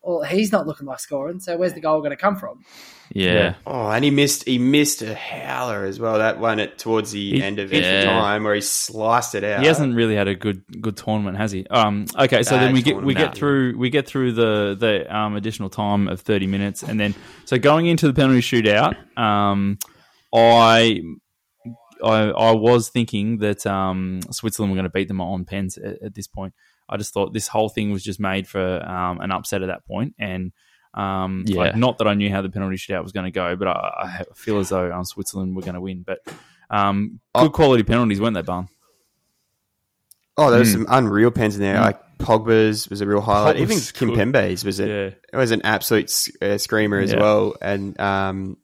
[0.01, 1.39] well, he's not looking like scoring.
[1.39, 2.63] So where's the goal going to come from?
[3.13, 3.33] Yeah.
[3.33, 3.53] Yeah.
[3.67, 6.17] Oh, and he missed he missed a howler as well.
[6.17, 7.79] That one at towards the He- end of Yeah.
[7.79, 9.61] extra time where he sliced it out.
[9.61, 11.65] He hasn't really had a good good tournament, has he?
[11.67, 15.15] Um, okay, so Bad then we get we get through we get through the the
[15.15, 17.13] um, additional time of thirty minutes, and then
[17.45, 19.77] so going into the penalty shootout, um,
[20.33, 21.01] I.
[22.03, 26.01] I, I was thinking that um, Switzerland were going to beat them on pens at,
[26.01, 26.55] at this point.
[26.89, 29.85] I just thought this whole thing was just made for um, an upset at that
[29.85, 30.51] point, and
[30.93, 31.57] um, Yeah.
[31.57, 34.23] like, not that I knew how the penalty shootout was going to go, but I,
[34.29, 36.03] I feel as though um, Switzerland were going to win.
[36.05, 36.19] But
[36.69, 37.49] um, good Oh.
[37.49, 38.67] quality penalties, weren't they, Barn?
[40.37, 40.73] Oh, there was Mm.
[40.73, 41.75] some unreal pens in there.
[41.77, 41.81] Mm.
[41.81, 43.57] Like Pogba's was a real highlight.
[43.57, 44.17] Pogba's Even good.
[44.33, 45.09] Kimpembe's was a Yeah.
[45.33, 46.11] it was an absolute
[46.41, 47.19] uh, screamer as Yeah.
[47.19, 47.55] well.
[47.61, 48.57] And um,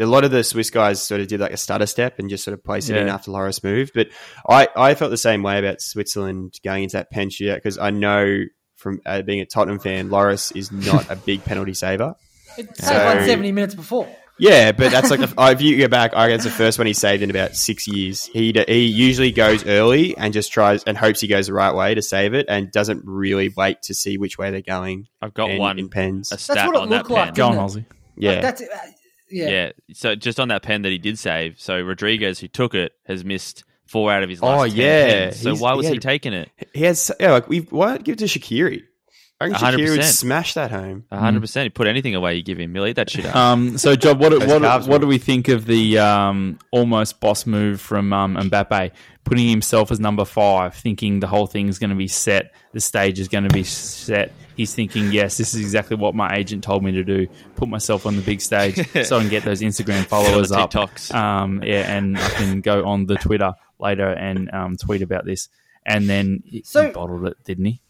[0.00, 2.44] a lot of the Swiss guys sort of did like a stutter step and just
[2.44, 3.92] sort of placed it in after Lloris moved.
[3.94, 4.08] But
[4.48, 7.90] I, I felt the same way about Switzerland going into that pen shootout because I
[7.90, 8.44] know
[8.82, 12.14] from uh, being a Tottenham fan, Lloris is not a big penalty saver.
[12.58, 14.08] It So- saved one 70 minutes before.
[14.38, 16.94] Yeah, but that's like the, if you go back, I guess the first one he
[16.94, 18.24] saved in about six years.
[18.26, 21.94] He he usually goes early and just tries and hopes he goes the right way
[21.94, 25.06] to save it, and doesn't really wait to see which way they're going.
[25.20, 26.32] I've got in, one in pens.
[26.32, 27.34] a stat what it on that looked like, pen.
[27.34, 27.60] Go on, Didn't it?
[27.60, 27.84] Halsey.
[28.16, 28.66] Yeah, Like, that's uh,
[29.30, 29.48] yeah.
[29.48, 29.72] Yeah.
[29.92, 33.24] So just on that pen that he did save, so Rodriguez, who took it, has
[33.24, 33.62] missed
[33.92, 35.06] four out of his last Oh, yeah.
[35.30, 35.40] pens.
[35.40, 36.50] So He's- why was he he, taking it?
[36.74, 37.12] he has.
[37.20, 38.82] Yeah, like we why give it to Shaqiri?
[39.40, 40.04] I reckon Shaqiri would 100%.
[40.04, 41.04] smash that home.
[41.10, 41.64] A hundred percent.
[41.64, 42.72] He put anything away you give him.
[42.74, 43.34] He'll eat that shit up.
[43.34, 47.44] Um, so, Job, what Those what, what do we think of the um, almost boss
[47.44, 48.92] move from um, Mbappe,
[49.24, 52.78] putting himself as number five, thinking the whole thing is going to be set, the
[52.80, 54.30] stage is going to be set.
[54.56, 57.26] He's thinking, yes, this is exactly what my agent told me to do:
[57.56, 58.76] put myself on the big stage
[59.06, 60.70] so I can get those Instagram followers up.
[60.70, 61.12] TikToks.
[61.12, 65.48] Um, yeah, and I can go on the Twitter later and um, tweet about this.
[65.84, 67.82] And then he, So- he bottled it, didn't he?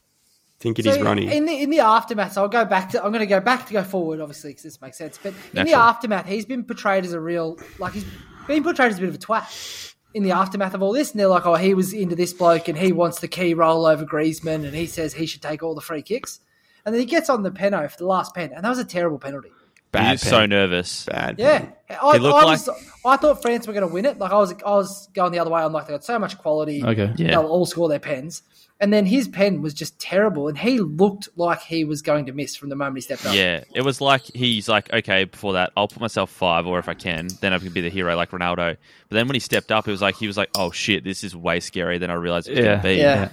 [0.58, 1.26] Think it So is Ronnie.
[1.36, 3.02] in the in the aftermath, so I'll go back to.
[3.04, 5.18] I'm going to go back to go forward, obviously, because this makes sense.
[5.20, 8.04] But in the aftermath, he's been portrayed as a real, like he's
[8.46, 9.92] been portrayed as a bit of a twat.
[10.14, 12.68] In the aftermath of all this, and they're like, "Oh, he was into this bloke,
[12.68, 15.74] and he wants the key role over Griezmann, and he says he should take all
[15.74, 16.38] the free kicks."
[16.86, 18.84] And then he gets on the peno for the last pen, and that was a
[18.84, 19.50] terrible penalty.
[19.92, 20.30] Bad he was pen.
[20.30, 21.04] so nervous.
[21.06, 21.36] Bad.
[21.38, 21.72] Yeah, pen.
[22.02, 22.68] I, He looked I like- was.
[23.04, 24.18] I thought France were going to win it.
[24.18, 25.60] Like I was, I was going the other way.
[25.62, 26.82] I'm like, they got so much quality.
[26.84, 27.12] Okay.
[27.16, 27.30] Yeah.
[27.30, 28.42] they'll all score their pens.
[28.80, 32.32] And then his pen was just terrible, and he looked like he was going to
[32.32, 33.32] miss from the moment he stepped up.
[33.34, 36.88] Yeah, it was like he's like, okay, before that, I'll put myself five, or if
[36.88, 38.76] I can, then I can be the hero like Ronaldo.
[39.08, 41.22] But then when he stepped up, it was like he was like, oh shit, this
[41.22, 42.64] is way scarier than I realized it was Yeah.
[42.64, 42.94] going to be.
[42.96, 43.28] Yeah.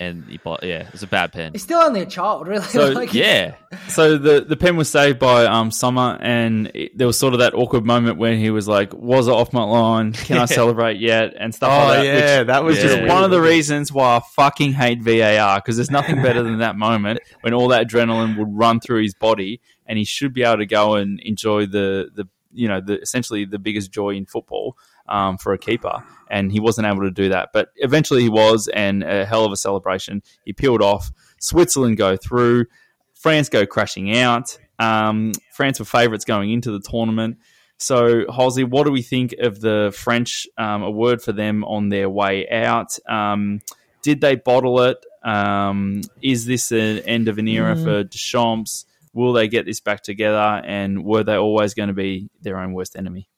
[0.00, 1.52] And he, bought- yeah, it was a bad pen.
[1.52, 2.64] He's still only a child, really.
[2.64, 3.54] So, Like, Yeah,
[3.88, 7.40] So the the pen was saved by um Sommer, and it, there was sort of
[7.40, 10.12] that awkward moment when he was like, "Was it off my line?
[10.12, 12.04] Can I celebrate yet?" and stuff Oh like that.
[12.04, 12.82] yeah, which that was Yeah.
[12.82, 13.10] just is weird.
[13.10, 16.76] one of the reasons why I fucking hate VAR because there's nothing better than that
[16.76, 20.58] moment when all that adrenaline would run through his body, and he should be able
[20.58, 24.76] to go and enjoy the the you know the essentially the biggest joy in football
[25.08, 27.50] um, for a keeper, and he wasn't able to do that.
[27.52, 30.22] But eventually he was, and a hell of a celebration.
[30.44, 31.10] He peeled off.
[31.40, 32.66] Switzerland go through.
[33.14, 34.58] France go crashing out.
[34.78, 37.38] Um, France were favourites going into the tournament.
[37.78, 40.46] So, Halsey, what do we think of the French?
[40.56, 42.98] Um, a word for them on their way out.
[43.08, 43.60] Um,
[44.02, 44.98] did they bottle it?
[45.24, 47.84] Um, is this an end of an era Mm.
[47.84, 48.84] for Deschamps?
[49.12, 50.62] Will they get this back together?
[50.64, 53.28] And were they always going to be their own worst enemy?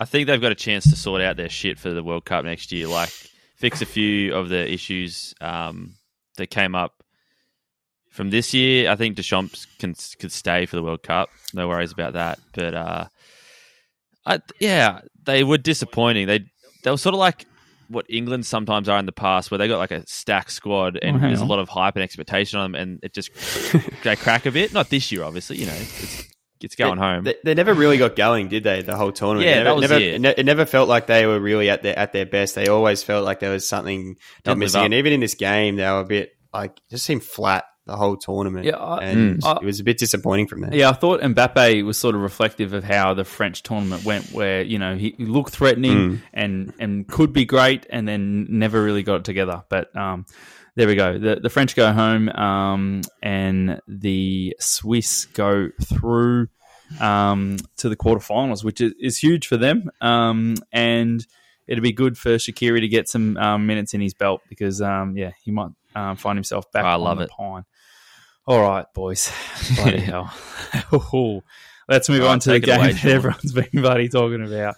[0.00, 2.44] I think they've got a chance to sort out their shit for the World Cup
[2.44, 2.88] next year.
[2.88, 3.10] Like
[3.56, 5.94] fix a few of the issues um,
[6.38, 7.02] that came up
[8.08, 8.90] from this year.
[8.90, 11.28] I think Deschamps can could stay for the World Cup.
[11.52, 12.38] No worries about that.
[12.54, 13.04] But uh,
[14.24, 16.26] I, yeah, they were disappointing.
[16.26, 16.46] They
[16.82, 17.44] they were sort of like
[17.88, 21.16] what England sometimes are in the past, where they got like a stacked squad and
[21.16, 21.46] Oh, there's on.
[21.46, 23.30] a lot of hype and expectation on them, and it just
[24.02, 24.72] they crack a bit.
[24.72, 25.58] Not this year, obviously.
[25.58, 26.29] You know, it's,
[26.64, 27.24] it's going they, home.
[27.24, 28.82] They, they never really got going, did they?
[28.82, 29.48] The whole tournament.
[29.48, 30.20] Yeah, It never, that was never, it.
[30.20, 32.54] ne- it never felt like they were really at their at their best.
[32.54, 34.84] They always felt like there was something not missing.
[34.84, 38.16] And even in this game, they were a bit like just seemed flat the whole
[38.16, 38.66] tournament.
[38.66, 39.62] Yeah, I- and Mm.
[39.62, 40.72] it was a bit disappointing from them.
[40.72, 44.62] Yeah, I thought Mbappe was sort of reflective of how the French tournament went, where
[44.62, 46.20] you know he looked threatening Mm.
[46.34, 49.64] and and could be great, and then never really got it together.
[49.68, 50.26] But um,
[50.76, 51.18] there we go.
[51.18, 56.48] The the French go home, um, and the Swiss go through
[56.98, 59.90] um, to the quarterfinals, which is, is huge for them.
[60.00, 61.24] Um, and
[61.66, 65.16] it'd be good for Shaqiri to get some um, minutes in his belt because um,
[65.16, 67.30] yeah, he might um, find himself back I on love the it.
[67.30, 67.64] pine.
[68.46, 69.32] All right, boys.
[69.76, 70.32] Bloody hell.
[71.88, 74.76] Let's move right, on to the it away, game that everyone's been bloody talking about.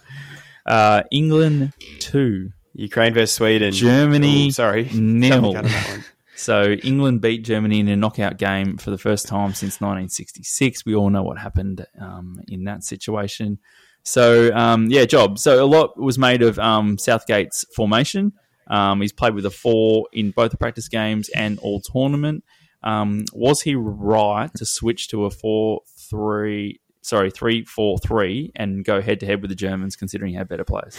[0.65, 3.71] Uh, England two, Ukraine versus Sweden.
[3.71, 5.31] Germany Ooh, sorry, nil.
[5.31, 6.03] Something out of that one.
[6.35, 10.85] So England beat Germany in a knockout game for the first time since 1966.
[10.85, 13.59] We all know what happened um, in that situation.
[14.03, 15.39] So um, yeah, job.
[15.39, 18.33] So a lot was made of um, Southgate's formation.
[18.67, 22.43] Um, he's played with a four in both the practice games and all tournament.
[22.81, 26.81] Um, was he right to switch to a four three?
[27.01, 30.49] Sorry, three four three, and go head to head with the Germans, considering he had
[30.49, 30.97] better players.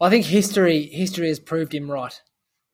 [0.00, 2.14] I think history history has proved him right.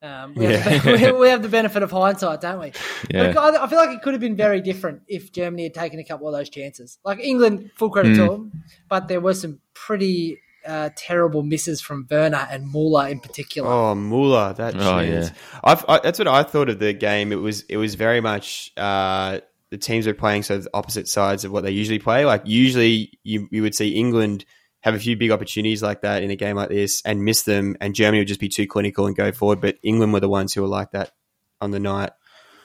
[0.02, 0.56] Um, we, Yeah.
[0.58, 2.72] have the, we have the benefit of hindsight, don't we?
[3.10, 3.32] Yeah.
[3.32, 5.98] But I I feel like it could have been very different if Germany had taken
[5.98, 6.98] a couple of those chances.
[7.04, 8.52] Like England, full credit to them,
[8.88, 13.70] but there were some pretty uh, terrible misses from Werner and Muller in particular.
[13.70, 15.30] Oh, Muller, that Oh, chance.
[15.64, 17.32] I've, I, that's what I thought of the game.
[17.32, 19.40] It was it was very much uh,
[19.70, 22.24] the teams were playing sort of opposite sides of what they usually play.
[22.24, 24.44] Like usually you you would see England
[24.80, 27.76] have a few big opportunities like that in a game like this and miss them,
[27.80, 29.60] and Germany would just be too clinical and go forward.
[29.60, 31.12] But England were the ones who were like that
[31.60, 32.10] on the night,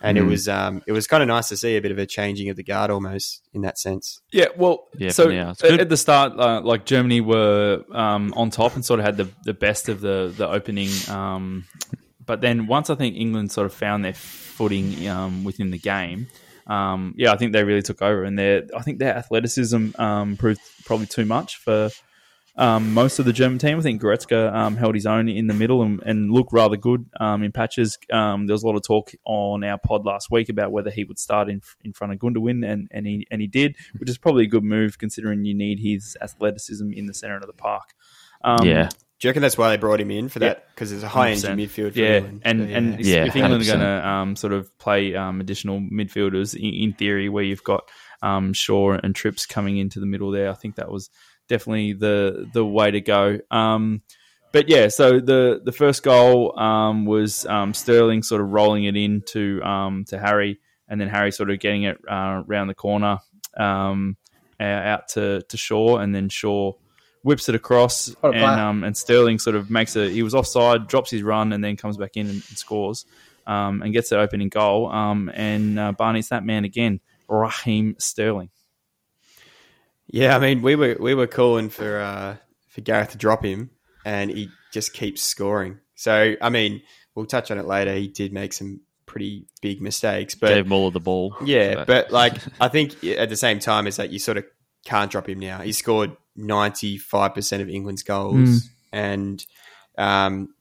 [0.01, 0.29] and it Mm.
[0.29, 2.55] was um, it was kind of nice to see a bit of a changing of
[2.55, 4.21] the guard almost in that sense.
[4.31, 8.49] Yeah, well, Yeah, so for at, at the start, uh, like Germany were um, on
[8.49, 10.89] top and sort of had the, the best of the the opening.
[11.09, 11.65] Um,
[12.25, 16.27] but then once I think England sort of found their footing um, within the game,
[16.67, 20.37] um, yeah, I think they really took over, and their I think their athleticism um,
[20.37, 21.89] proved probably too much for.
[22.57, 25.53] Um, most of the German team, I think Goretzka um, held his own in the
[25.53, 27.97] middle and, and looked rather good um, in patches.
[28.11, 31.03] Um, there was a lot of talk on our pod last week about whether he
[31.03, 34.17] would start in in front of Gundogan, and, and he and he did, which is
[34.17, 37.93] probably a good move considering you need his athleticism in the center of the park.
[38.43, 38.89] Um, yeah.
[39.19, 40.67] Do you reckon that's why they brought him in for that?
[40.69, 41.55] Because there's a high end 100%.
[41.55, 41.93] midfield.
[41.93, 42.41] For yeah, England.
[42.43, 42.77] and So, yeah.
[42.77, 43.67] and Yeah, if England are 100%.
[43.67, 47.89] going to um, sort of play um, additional midfielders in, in theory, where you've got
[48.21, 51.09] um, Shaw and Trips coming into the middle there, I think that was
[51.47, 53.39] definitely the the way to go.
[53.51, 54.01] Um,
[54.51, 58.95] but yeah, so the the first goal um, was um, Sterling sort of rolling it
[58.95, 62.73] in to um, to Harry, and then Harry sort of getting it uh, around the
[62.73, 63.19] corner
[63.57, 64.15] um,
[64.59, 66.73] out to to Shaw, and then Shaw
[67.23, 71.11] whips it across, and um, and Sterling sort of makes a he was offside, drops
[71.11, 73.05] his run, and then comes back in and, and scores,
[73.45, 78.51] um, and gets the opening goal, um, and uh, Barney's that man again, Raheem Sterling.
[80.07, 82.35] Yeah, I mean, we were we were calling for uh,
[82.69, 83.69] for Gareth to drop him,
[84.05, 85.79] and he just keeps scoring.
[85.95, 86.81] So, I mean,
[87.15, 87.93] we'll touch on it later.
[87.93, 91.35] He did make some pretty big mistakes, but Gave Muller the ball.
[91.43, 94.45] yeah, but like I think at the same time is that you sort of
[94.83, 95.59] can't drop him now.
[95.61, 98.59] He scored ninety five percent of England's goals, Mm.
[98.91, 99.45] and
[99.97, 100.53] um,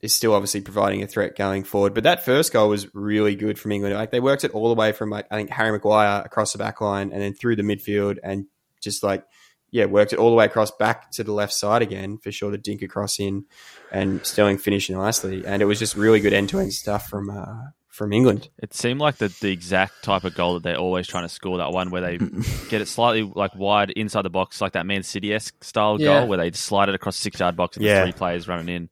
[0.00, 1.94] is still obviously providing a threat going forward.
[1.94, 3.94] But that first goal was really good from England.
[3.94, 6.58] Like they worked it all the way from like I think Harry Maguire across the
[6.58, 8.46] back line and then through the midfield and
[8.80, 9.24] just like
[9.70, 12.50] yeah, worked it all the way across back to the left side again for sure
[12.50, 13.44] to dink across in
[13.92, 15.44] and Sterling finishing nicely.
[15.44, 17.44] And it was just really good end to end stuff from uh,
[17.88, 18.48] from England.
[18.62, 21.58] It seemed like the, the exact type of goal that they're always trying to score.
[21.58, 22.16] That one where they
[22.70, 26.20] get it slightly like wide inside the box, like that Man City esque style Yeah.
[26.20, 28.04] goal where they slide it across six yard box and Yeah.
[28.04, 28.88] three players running in.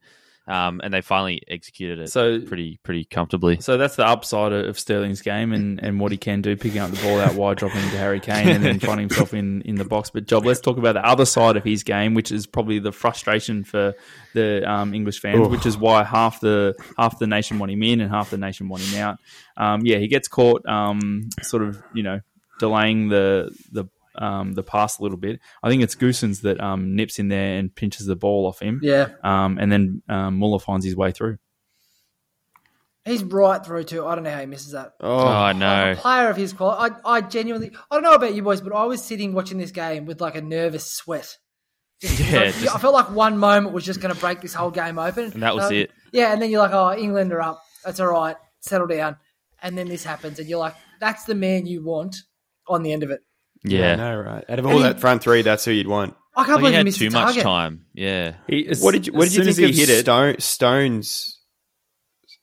[0.49, 3.61] Um, and they finally executed it So pretty pretty comfortably.
[3.61, 6.90] So that's the upside of Sterling's game and, and what he can do, picking up
[6.90, 9.84] the ball out wide, dropping into Harry Kane, and then finding himself in, in the
[9.84, 10.11] box.
[10.11, 12.92] But Job, let's talk about the other side of his game, which is probably the
[12.92, 13.94] frustration for
[14.34, 15.51] the um, English fans, Oof.
[15.51, 18.68] which is why half the half the nation want him in and half the nation
[18.68, 19.18] want him out.
[19.57, 22.20] Um, yeah, he gets caught, um, sort of, you know,
[22.59, 23.86] delaying the the
[24.23, 25.41] um, the pass a little bit.
[25.62, 28.81] I think it's Gosens that um, nips in there and pinches the ball off him,
[28.83, 31.39] Yeah, um, and then um, Muller finds his way through.
[33.05, 34.07] he's right through too.
[34.07, 34.95] I don't know how he misses that.
[35.01, 35.93] Oh, I know.
[35.93, 38.73] a player of his quality, I, I genuinely, I don't know about you boys, but
[38.75, 41.37] I was sitting watching this game with like a nervous sweat.
[42.01, 44.55] Just- Yeah, like, just- I felt like one moment was just going to break this
[44.55, 45.91] whole game open, And that was it.
[46.12, 47.62] Yeah, and then you're like, oh, England are up.
[47.85, 48.37] That's all right.
[48.61, 49.17] Settle down.
[49.62, 52.17] And then this happens, and you're like, that's the man you want
[52.69, 53.21] on the end of it.
[53.71, 54.45] Yeah, I know, right?
[54.49, 56.14] Out of And all he- that front three, that's who you'd want.
[56.39, 57.43] I can't like believe he had missed too much target.
[57.43, 57.87] time.
[57.95, 60.43] Yeah, He, as- What did you What did you think of he hit it?
[60.43, 61.33] Stones?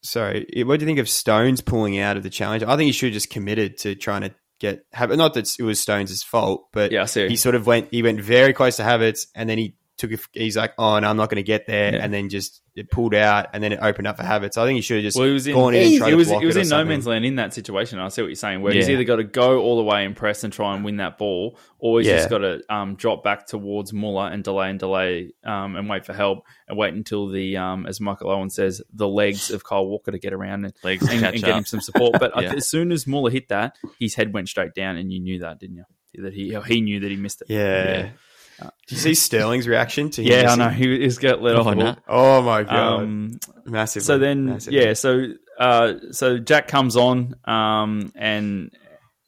[0.01, 2.63] Sorry, what do you think of Stones pulling out of the challenge?
[2.63, 5.17] I think he should have just committed to trying to get Havertz.
[5.17, 7.87] Not that it was Stones' fault, but Yeah, I he sort of went.
[7.91, 9.75] He went very close to Havertz, and then he
[10.07, 10.19] took.
[10.35, 12.03] A, he's like, "Oh no, I'm not going to get there," Yeah.
[12.03, 14.57] and then just it pulled out, and then it opened up for Havertz.
[14.57, 15.53] I think he should have just Well, he was in.
[15.53, 16.27] gone in and He, tried he to was.
[16.27, 16.87] block He was it in no something.
[16.89, 17.99] man's land in that situation.
[17.99, 18.61] I see what you're saying.
[18.61, 20.97] Where he's either got to go all the way and press and try and win
[20.97, 22.17] that ball, or he's Yeah.
[22.17, 26.05] just got to um, drop back towards Muller and delay and delay um, and wait
[26.05, 29.85] for help and wait until the, um, as Michael Owen says, the legs of Kyle
[29.85, 32.15] Walker to get around and, legs and, and get him some support.
[32.19, 32.53] But Yeah.
[32.53, 35.59] as soon as Muller hit that, his head went straight down, and you knew that,
[35.59, 35.83] didn't you?
[36.23, 37.49] That he he knew that he missed it.
[37.51, 38.09] Yeah.
[38.59, 40.27] Did you see Sterling's reaction to him?
[40.31, 40.69] Yeah, I know.
[40.69, 41.95] He, he's got let off Oh, the no.
[42.07, 44.03] Oh my god, Um, massive.
[44.03, 45.25] so then yeah so
[45.59, 48.71] uh so jack comes on um and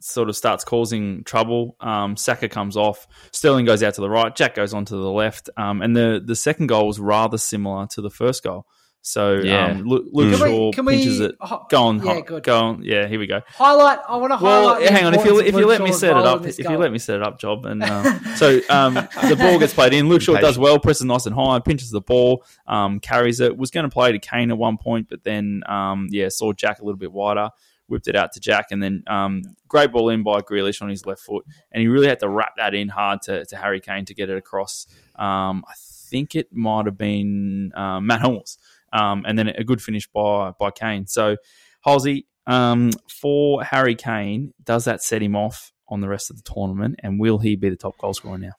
[0.01, 4.35] sort of starts causing trouble um Saka comes off sterling goes out to the right
[4.35, 7.87] jack goes on to the left um and the the second goal was rather similar
[7.87, 8.65] to the first goal
[9.07, 9.67] so Yeah.
[9.67, 10.31] um luke, luke.
[10.31, 11.35] Can shaw we, can we pinches it
[11.69, 12.43] go on Yeah, good.
[12.43, 13.99] go on yeah here we go Highlight.
[14.09, 14.87] I want to well, highlight.
[14.87, 15.13] the hang on.
[15.13, 16.71] If you if you let me set it up, if goal.
[16.71, 19.93] you let me set it up, job, and uh, so um, the ball gets played
[19.93, 20.09] in.
[20.09, 23.55] Luke Shaw does well, presses nice and high, pinches the ball, um, carries it.
[23.55, 26.79] Was going to play to Kane at one point, but then um, yeah, saw Jack
[26.79, 27.49] a little bit wider,
[27.87, 31.05] whipped it out to Jack, and then um, great ball in by Grealish on his
[31.05, 34.05] left foot, and he really had to wrap that in hard to, to Harry Kane
[34.05, 34.87] to get it across.
[35.15, 38.57] Um, I think it might have been um, Mats Hummels,
[38.93, 41.07] um, and then a good finish by by Kane.
[41.07, 41.37] So
[41.83, 46.43] Halsey, um, for Harry Kane, does that set him off on the rest of the
[46.43, 46.95] tournament?
[47.03, 48.53] And will he be the top goal scorer now?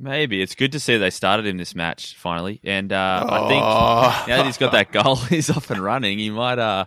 [0.00, 3.48] Maybe it's good to see they started him this match finally, and uh, I Oh.
[3.48, 6.18] think now that he's got that goal, he's off and running.
[6.20, 6.84] He might uh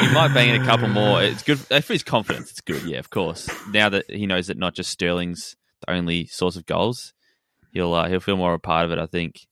[0.00, 1.22] he might bang in a couple more.
[1.22, 2.50] It's good for his confidence.
[2.50, 3.48] It's good, yeah, of course.
[3.68, 5.54] Now that he knows that not just Sterling's
[5.86, 7.12] the only source of goals,
[7.72, 8.98] he'll uh, he'll feel more a part of it.
[8.98, 9.46] I think.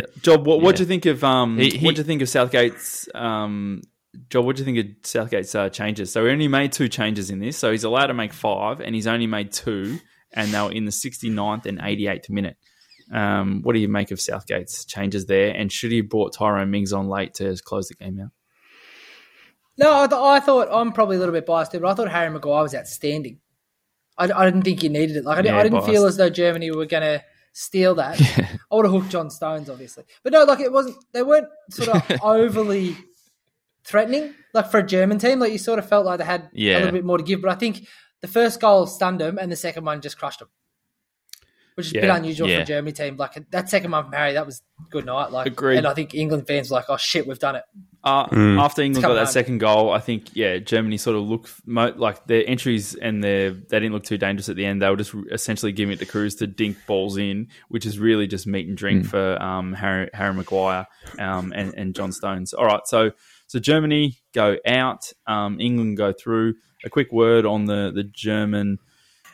[0.00, 1.58] But Job, what what do you think of um?
[1.58, 3.82] He- he- what do you think of Southgate's um?
[4.28, 6.12] Job, what do you think of Southgate's uh, changes?
[6.12, 8.94] So he only made two changes in this, so he's allowed to make five, and
[8.94, 9.98] he's only made two,
[10.34, 12.56] and they were in the 69th and 88th minute.
[13.10, 15.50] Um, what do you make of Southgate's changes there?
[15.54, 18.30] And should he have brought Tyrone Mings on late to close the game out?
[19.78, 22.10] No, I, th- I thought I'm probably a little bit biased, here, but I thought
[22.10, 23.38] Harry Maguire was outstanding.
[24.18, 25.24] I, I didn't think you needed it.
[25.24, 25.90] Like I, Yeah, I didn't biased.
[25.90, 28.20] feel as though Germany were going to steal that.
[28.70, 30.96] I would have hooked John Stones, obviously, but no, like it wasn't.
[31.12, 32.96] They weren't sort of overly
[33.84, 35.38] threatening, like for a German team.
[35.38, 37.42] Like you sort of felt like they had a little bit more to give.
[37.42, 37.86] But I think
[38.20, 40.48] the first goal stunned them, and the second one just crushed them,
[41.74, 42.56] which is a bit Yeah, unusual yeah.
[42.58, 43.16] for a Germany team.
[43.16, 45.30] Like that second one from Harry, that was good night.
[45.32, 45.78] Like, Agreed.
[45.78, 47.64] and I think England fans were like, "Oh shit, we've done it."
[48.04, 48.60] Uh, Mm.
[48.60, 49.32] After England got coming that home.
[49.32, 53.50] second goal, I think yeah, Germany sort of looked mo- like their entries and their
[53.50, 54.82] they didn't look too dangerous at the end.
[54.82, 58.26] They were just essentially giving it to Kroos to dink balls in, which is really
[58.26, 60.86] just meat and drink for um, Harry, Harry Maguire
[61.20, 62.52] um, and, and John Stones.
[62.52, 63.12] All right, so
[63.46, 66.54] so Germany go out, um, England go through.
[66.84, 68.78] A quick word on the the German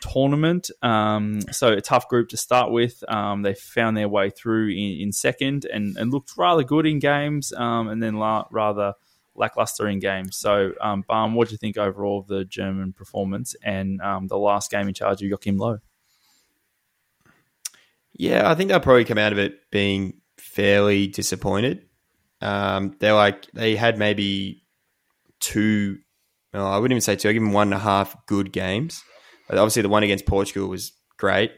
[0.01, 0.71] tournament.
[0.83, 3.03] Um, so a tough group to start with.
[3.09, 6.99] Um, they found their way through in, in second and, and looked rather good in
[6.99, 8.95] games, um, and then la- rather
[9.35, 10.37] lackluster in games.
[10.37, 14.39] So, um, Barm, what do you think overall of the German performance and um, the
[14.39, 15.79] last game in charge of Joachim Low?
[18.13, 21.87] Yeah, I think they'll probably come out of it being fairly disappointed.
[22.41, 24.65] Um, they're like they had maybe
[25.41, 25.99] two.
[26.53, 27.29] No, I wouldn't even say two.
[27.29, 29.03] I give them one and a half good games.
[29.49, 31.53] But obviously, the one against Portugal was great,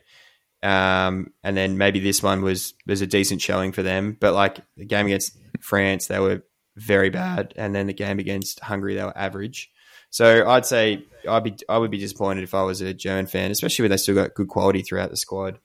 [0.62, 4.16] um, and then maybe this one was was a decent showing for them.
[4.18, 6.42] But like the game against France, they were
[6.76, 9.70] very bad, and then the game against Hungary, they were average.
[10.10, 13.50] So I'd say I'd be I would be disappointed if I was a German fan,
[13.50, 15.58] especially when they still got good quality throughout the squad.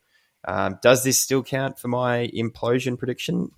[0.48, 3.50] Um, does this still count for my implosion prediction?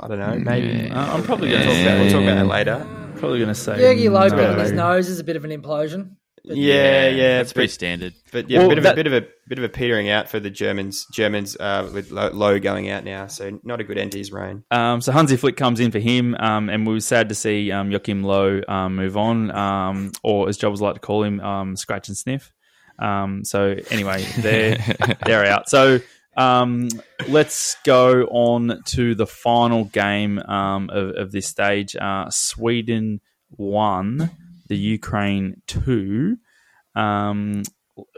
[0.00, 0.36] I don't know.
[0.36, 2.86] Maybe Uh, I'm probably we'll, going talk to about, we'll talk about that later.
[3.18, 4.58] probably going to say Jurgi Low no.
[4.58, 6.16] his nose is a bit of an implosion.
[6.46, 8.12] Yeah, yeah, That's but, pretty standard.
[8.30, 10.10] but yeah, Well, a bit of that- a bit of a bit of a petering
[10.10, 11.06] out for the Germans.
[11.12, 14.30] Germans uh, with Low Low going out now, so not a good end to his
[14.30, 14.62] reign.
[14.70, 17.72] Um, so Hansi Flick comes in for him, um, and we were sad to see
[17.72, 21.76] um, Joachim Low um, move on, um, or as Jobbers like to call him, um,
[21.76, 22.52] scratch and sniff.
[22.98, 24.78] Um, so anyway, they're
[25.24, 25.68] they're out.
[25.70, 26.00] So
[26.36, 26.88] um,
[27.28, 31.96] let's go on to the final game um, of, of this stage.
[31.96, 33.20] Uh, Sweden
[33.56, 34.30] won,
[34.66, 36.36] the Ukraine two.
[36.94, 37.62] Um,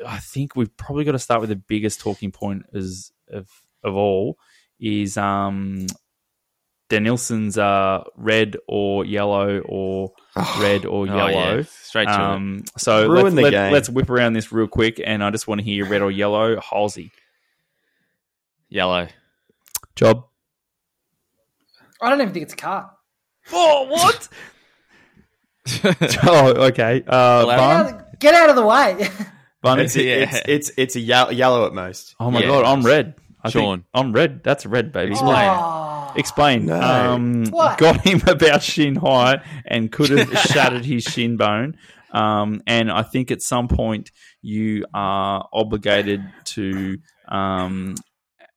[0.06, 3.48] I think we've probably got to start with the biggest talking point as of
[3.82, 4.38] of all
[4.80, 5.86] is um,
[6.88, 10.12] Danielson's uh, red or yellow or
[10.60, 11.56] red or Oh, yellow.
[11.58, 11.62] yeah.
[11.82, 12.20] Straight to it.
[12.20, 13.72] Um, so Ruin let's, the let, game.
[13.72, 16.60] let's whip around this real quick, and I just want to hear red or yellow.
[16.60, 17.10] Halsey,
[18.68, 19.08] Yellow.
[19.94, 20.24] job.
[22.00, 22.90] I don't even think it's a car.
[23.52, 24.28] Oh, what?
[26.24, 27.02] oh, okay.
[27.06, 29.08] Uh, Get out, of, get out of the way.
[29.62, 29.84] Barney?
[29.84, 30.14] It's, Yeah.
[30.14, 32.14] it's it's it's a yellow, yellow at most.
[32.20, 32.46] Oh my Yeah.
[32.48, 33.14] god, I'm red.
[33.42, 33.78] I Sean.
[33.78, 34.42] think I'm red.
[34.44, 35.12] That's red, baby.
[35.12, 35.48] Explain.
[35.50, 36.12] Oh.
[36.16, 36.66] Explain.
[36.66, 36.80] No.
[36.80, 41.76] Um, got him about shin high and could have shattered his shin bone.
[42.12, 44.10] Um, and I think at some point
[44.40, 46.98] you are obligated to
[47.28, 47.96] um,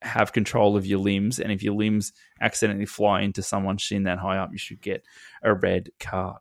[0.02, 1.38] have control of your limbs.
[1.38, 5.04] And if your limbs accidentally fly into someone's shin that high up, you should get
[5.42, 6.38] a red card.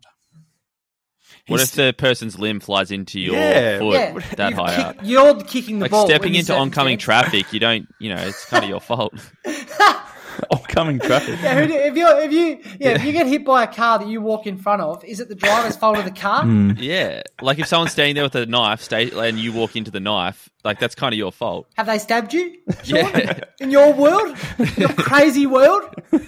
[1.48, 3.80] What He's- if the person's limb flies into your Yeah.
[3.80, 4.96] foot yeah, that you've high kick- up?
[5.04, 6.06] You're kicking the Like ball.
[6.06, 9.14] stepping into oncoming traffic, you don't, you know, it's kind of your fault.
[10.52, 11.40] Oncoming traffic.
[11.42, 14.00] Yeah, who do- if you if you yeah, if you get hit by a car
[14.00, 16.44] that you walk in front of, is it the driver's fault of the car?
[16.44, 16.72] Hmm.
[16.78, 20.00] Yeah, like if someone's standing there with a knife, stay, and you walk into the
[20.00, 21.68] knife, like that's kind of your fault.
[21.78, 22.58] Have they stabbed you?
[22.84, 22.98] Sean?
[22.98, 23.40] Yeah.
[23.60, 24.38] In your world,
[24.78, 26.22] your crazy world, get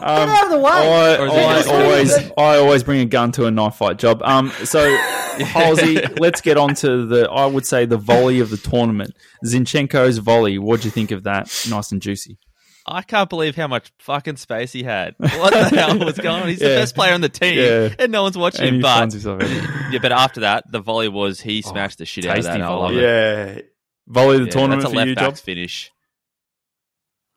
[0.00, 0.70] out of the way.
[0.72, 3.98] I, Or is I just- always I always bring a gun to a knife fight
[3.98, 4.22] job.
[4.22, 4.94] Um, so
[5.38, 9.14] Halsey, let's get on to the I would say the volley of the tournament.
[9.44, 10.58] Zinchenko's volley.
[10.58, 11.46] What do you think of that?
[11.68, 12.38] Nice and juicy.
[12.86, 15.14] I can't believe how much fucking space he had.
[15.18, 16.48] What the hell was going on?
[16.48, 17.94] He's the best player on the team, Yeah.
[17.98, 18.82] and no one's watching And him.
[18.82, 19.92] But finds himself out.
[19.92, 22.64] yeah, but after that, the volley was he smashed the shit out of tasty that.
[22.64, 22.94] I volley.
[22.96, 23.56] love it.
[23.56, 23.62] Yeah,
[24.06, 25.44] Volley of the Yeah, tournament that's a for left you, back's job.
[25.46, 25.90] finish.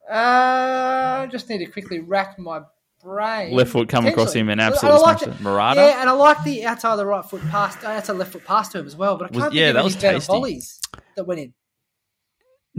[0.10, 0.14] Uh,
[1.24, 2.62] I just need to quickly rack my
[3.04, 3.54] brain.
[3.54, 5.44] Left foot come across him and I- I absolutely like smashed it.
[5.44, 5.80] Murata?
[5.82, 8.46] Yeah, and I like the outside of the right foot pass, uh, outside left foot
[8.46, 9.18] pass to him as well.
[9.18, 10.28] But I can't yeah, think that of was any better tasty.
[10.32, 10.80] volleys
[11.16, 11.54] that went in.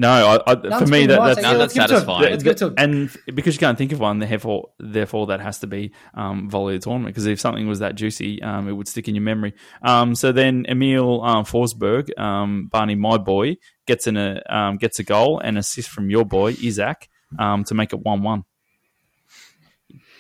[0.01, 0.11] No,
[0.47, 2.01] I, I, for me that wide, that's so yeah, let's give it to him.
[2.01, 2.31] satisfying.
[2.31, 5.93] Let's to and because you can't think of one, therefore, therefore that has to be
[6.15, 7.13] um, volley of tournament.
[7.13, 9.55] Because if something was that juicy, um, it would stick in your memory.
[9.83, 13.57] Um, so then Emil um, Forsberg, um, Barney, my boy,
[13.89, 17.75] gets in a um, gets a goal and assist from your boy Isak um, to
[17.75, 18.45] make it one one.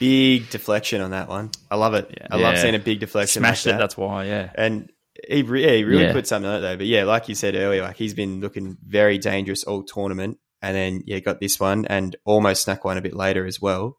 [0.00, 1.50] big deflection on that one.
[1.70, 2.18] I love it.
[2.30, 2.62] I love Yeah.
[2.62, 3.42] seeing a big deflection.
[3.42, 3.76] Smashed like it.
[3.76, 3.80] that.
[3.80, 4.24] That's why.
[4.24, 4.50] Yeah.
[4.56, 4.90] And
[5.28, 6.12] he, yeah, he really Yeah.
[6.12, 6.76] put something on it though.
[6.76, 10.74] But yeah, like you said earlier, like he's been looking very dangerous all tournament, and
[10.74, 13.98] then yeah, got this one and almost snuck one a bit later as well.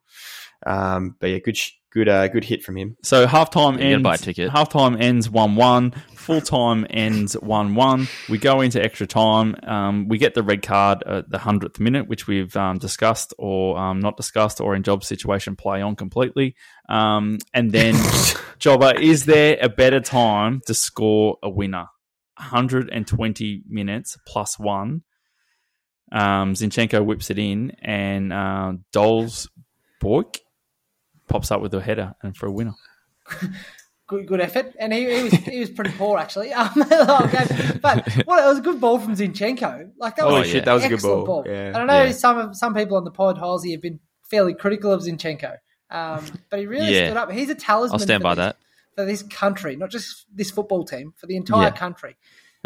[0.66, 2.98] Um, but yeah, good, sh- good, uh, good hit from him.
[3.04, 4.04] So halftime You gotta ends.
[4.04, 4.52] buy a ticket.
[4.52, 5.92] Halftime ends one one.
[6.16, 8.08] Full time ends one one.
[8.30, 9.56] We go into extra time.
[9.64, 13.78] Um, we get the red card at the hundredth minute, which we've um, discussed or
[13.80, 16.56] um, not discussed, or in job situation play on completely.
[16.88, 17.96] Um, and then,
[18.60, 21.88] Jobber, is there a better time to score a winner?
[22.38, 25.04] 120 minutes plus one.
[26.12, 29.48] Um, Zinchenko whips it in, and uh, Doles
[30.00, 30.38] Bork
[31.30, 32.74] pops up with a header and for a winner.
[34.08, 36.52] good, good effort, and he, he was he was pretty poor actually.
[36.60, 39.92] Um, okay, but what it was a good ball from Zinchenko.
[39.98, 41.44] Like that Holy was shit, that was a good excellent ball.
[41.46, 41.68] Yeah.
[41.68, 42.12] And I know Yeah.
[42.12, 44.00] some of some people on the pod, Halsey, have been
[44.30, 45.58] fairly critical of Zinchenko,
[45.92, 47.08] um, but he really Yeah.
[47.08, 47.32] stood up.
[47.32, 48.00] He's a talisman.
[48.00, 48.58] I'll stand by this, that.
[48.96, 51.72] for this country, not just this football team, for the entire Yeah.
[51.72, 52.16] country.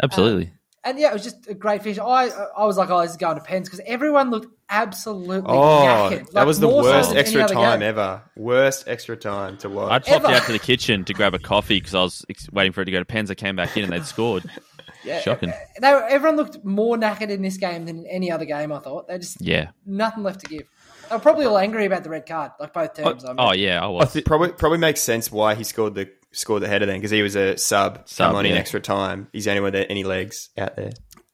[0.02, 0.52] Absolutely.
[0.84, 1.98] And yeah, it was just a great finish.
[1.98, 6.10] I I was like, oh, this is going to pens because everyone looked absolutely Oh,
[6.10, 6.30] knackered.
[6.32, 7.88] that was the more so worst extra time game.
[7.88, 8.22] ever.
[8.36, 9.90] Worst extra time to watch.
[9.92, 10.34] I'd popped Ever.
[10.34, 12.84] out to the kitchen to grab a coffee because I was ex- waiting for it
[12.86, 13.30] to go to pens.
[13.30, 14.44] I came back in and they'd scored.
[15.02, 15.52] Yeah, Shocking.
[15.82, 18.72] They were, everyone looked more knackered in this game than in any other game.
[18.72, 19.68] I thought they just Yeah.
[19.84, 20.62] nothing left to give.
[21.10, 23.22] They were probably all angry about the red card, like both oh, teams.
[23.22, 23.36] I mean.
[23.38, 24.18] Oh yeah, I was.
[24.24, 27.36] probably probably makes sense why he scored the scored the header then because he was
[27.36, 29.28] a sub, Sub, come on in extra time.
[29.32, 30.92] He's the only one with any legs out there.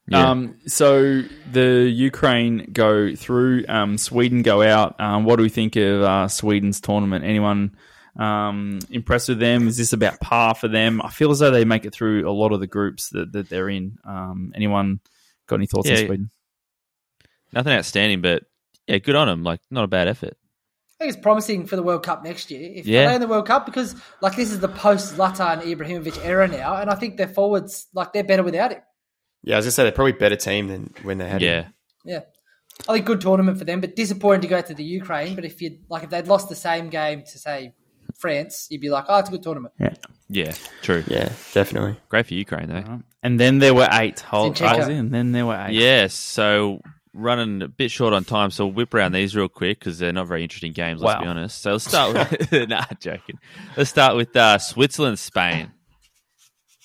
[0.09, 0.31] Yeah.
[0.31, 1.23] Um, so
[1.53, 5.01] the Ukraine go through, um, Sweden go out.
[5.01, 7.25] Um, what do we think of uh, Sweden's tournament?
[7.25, 7.77] Anyone
[8.19, 9.69] um, impressed with them?
[9.69, 11.01] Is this about par for them?
[11.03, 13.49] I feel as though they make it through a lot of the groups that, that
[13.49, 13.99] they're in.
[14.05, 14.99] Um, anyone
[15.47, 16.31] got any thoughts on Sweden?
[17.53, 18.43] Nothing outstanding, but
[18.89, 19.45] yeah, good on them.
[19.45, 20.37] Like not a bad effort.
[21.01, 22.71] I think it's promising for the World Cup next year.
[22.75, 23.09] If Yeah.
[23.09, 26.77] they in the World Cup, because like this is the post Zlatan Ibrahimovic era now,
[26.77, 28.83] and I think their forwards like they're better without him.
[29.43, 31.41] Yeah, as I was gonna say they're probably a better team than when they had
[31.41, 31.63] Yeah.
[31.63, 31.75] him.
[32.05, 32.21] Yeah,
[32.87, 35.35] I think good tournament for them, but disappointing to go to the Ukraine.
[35.35, 37.73] But if you like, if they'd lost the same game to say
[38.19, 39.73] France, you'd be like, oh, it's a good tournament.
[39.81, 39.95] Yeah,
[40.29, 41.03] yeah, true.
[41.07, 41.97] Yeah, definitely.
[42.11, 43.01] Great for Ukraine, though.
[43.23, 44.21] And then there were eight.
[44.21, 44.77] Hold, Zinchenko.
[44.77, 45.73] Halsey, and then there were eight.
[45.75, 46.83] Yes, so
[47.13, 50.13] running a bit short on time, so we'll whip around these real quick because they're
[50.13, 51.01] not very interesting games.
[51.03, 51.21] Let's Wow.
[51.23, 51.61] be honest.
[51.63, 52.15] So let's start
[52.53, 53.39] with nah, joking.
[53.77, 55.73] Let's start with uh, Switzerland, Spain.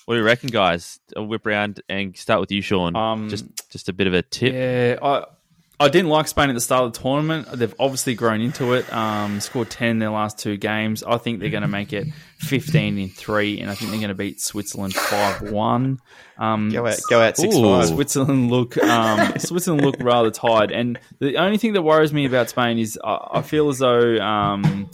[0.06, 1.00] What do you reckon, guys?
[1.16, 2.94] I'll whip around and start with you, Sean.
[2.94, 4.52] Um, just just a bit of a tip.
[4.54, 5.24] Yeah, I
[5.78, 7.48] I didn't like Spain at the start of the tournament.
[7.52, 8.90] They've obviously grown into it.
[8.90, 11.02] Um, scored ten in their last two games.
[11.02, 12.06] I think they're going to make it
[12.38, 15.98] fifteen in three, and I think they're going to beat Switzerland five one.
[16.38, 17.62] Um, Go out, go out six Ooh.
[17.62, 17.88] five.
[17.88, 22.48] Switzerland look um, Switzerland look rather tired, and the only thing that worries me about
[22.48, 24.88] Spain is I, I feel as though um,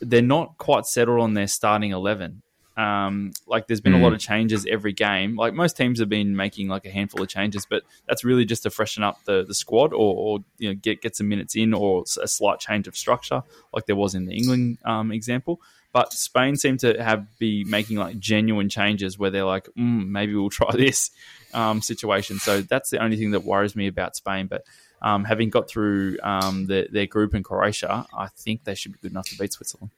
[0.00, 2.42] they're not quite settled on their starting eleven.
[2.76, 5.36] Um, like there's been a lot of changes every game.
[5.36, 8.62] Like most teams have been making like a handful of changes, but that's really just
[8.62, 11.74] to freshen up the, the squad or, or you know get get some minutes in
[11.74, 13.42] or a slight change of structure,
[13.74, 15.60] like there was in the England um, example.
[15.92, 20.34] But Spain seem to have be making like genuine changes where they're like, mm, maybe
[20.34, 21.10] we'll try this
[21.52, 22.38] um, situation.
[22.38, 24.46] So that's the only thing that worries me about Spain.
[24.46, 24.64] But
[25.02, 28.98] um, having got through um, the, their group in Croatia, I think they should be
[29.02, 29.90] good enough to beat Switzerland.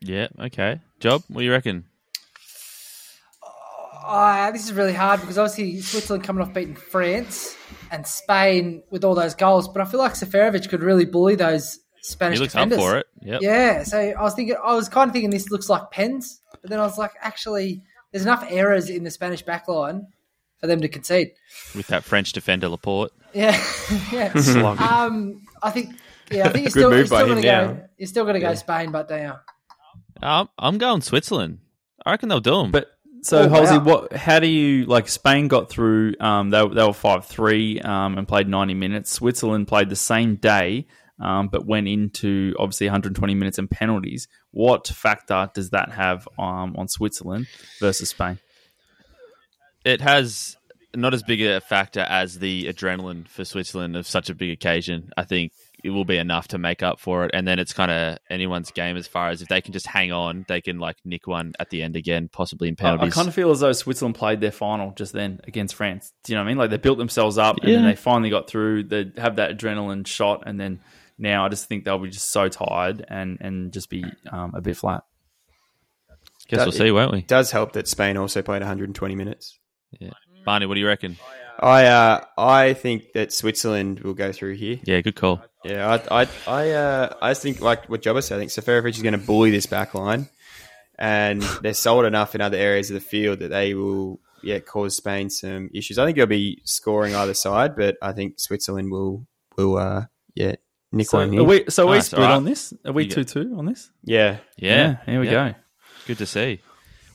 [0.00, 0.80] Yeah, okay.
[1.00, 1.84] Job, what do you reckon?
[4.04, 7.54] Uh, this is really hard because obviously Switzerland coming off beating France
[7.90, 11.78] and Spain with all those goals, but I feel like Seferovic could really bully those
[12.00, 12.78] Spanish He looks defenders.
[12.78, 13.06] up for it.
[13.22, 13.42] Yep.
[13.42, 16.70] Yeah, so I was thinking, I was kind of thinking this looks like pens, but
[16.70, 20.06] then I was like, actually, there's enough errors in the Spanish backline
[20.58, 21.32] for them to concede.
[21.76, 23.12] With that French defender Laporte.
[23.34, 23.62] Yeah,
[24.12, 24.32] yeah.
[24.80, 25.96] um, I think,
[26.30, 27.66] yeah, I think you're Good still, you're move by still him going to now.
[27.74, 27.88] go.
[27.98, 29.42] You're still going to go Spain, but they are.
[30.22, 31.58] I'm going Switzerland.
[32.04, 32.70] I reckon they'll do them.
[32.70, 32.88] But
[33.22, 33.84] so, Oh, Halsey, wow.
[33.84, 34.12] what?
[34.12, 35.08] How do you like?
[35.08, 36.14] Spain got through.
[36.20, 39.10] Um, they they were five three um, and played ninety minutes.
[39.10, 40.86] Switzerland played the same day,
[41.20, 44.28] um, but went into obviously 120 minutes and penalties.
[44.52, 47.46] What factor does that have um, on Switzerland
[47.80, 48.38] versus Spain?
[49.84, 50.56] it has
[50.94, 55.10] not as big a factor as the adrenaline for Switzerland of such a big occasion.
[55.16, 55.52] I think
[55.84, 58.70] it will be enough to make up for it, and then it's kind of anyone's
[58.70, 61.52] game as far as if they can just hang on, they can like nick one
[61.58, 64.40] at the end again, possibly in I, I kind of feel as though Switzerland played
[64.40, 66.12] their final just then against France.
[66.24, 66.58] Do you know what I mean?
[66.58, 68.84] Like they built themselves up and then they finally got through.
[68.84, 70.80] They have that adrenaline shot, and then
[71.18, 74.60] now I just think they'll be just so tired and and just be um, a
[74.60, 75.04] bit flat.
[76.48, 77.18] Guess we'll see, won't we?
[77.18, 79.58] It does help that Spain also played 120 minutes.
[80.44, 81.18] Barney, what do you reckon?
[81.58, 84.78] I uh, I think that Switzerland will go through here.
[84.84, 85.42] Yeah, good call.
[85.64, 88.36] Yeah, I I I, uh, I think like what Jobber said.
[88.36, 90.28] I think Seferovic is going to bully this back line,
[90.98, 94.96] and they're solid enough in other areas of the field that they will yeah cause
[94.96, 95.98] Spain some issues.
[95.98, 100.04] I think they'll be scoring either side, but I think Switzerland will will uh,
[100.34, 100.54] yeah
[100.92, 101.42] nick So one are here.
[101.42, 102.36] we, so are we Nice, split alright.
[102.36, 102.72] on this?
[102.84, 103.90] Are we two two on this?
[104.04, 105.50] yeah, Yeah, here we Yeah.
[105.50, 105.54] go.
[106.06, 106.60] Good to see.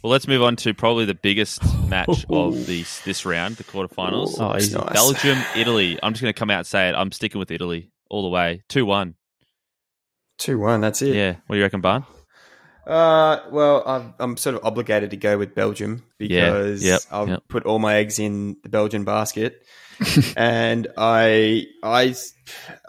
[0.04, 4.36] Well, let's move on to probably the biggest match of this this round, the quarterfinals.
[4.38, 4.92] Oh, it's nice.
[4.92, 5.98] Belgium, Italy.
[6.04, 6.94] I'm just going to come out and say it.
[6.96, 8.64] I'm sticking with Italy all the way.
[8.70, 9.16] Two one.
[10.38, 10.82] two one.
[10.82, 11.16] That's it.
[11.16, 11.36] Yeah.
[11.48, 12.06] What do you reckon, Barn?
[12.86, 17.30] Uh, well, I'm, I'm sort of obligated to go with Belgium Yeah, because yep, I'll
[17.30, 17.44] yep.
[17.48, 19.66] put all my eggs in the Belgian basket,
[20.36, 22.14] and I, I,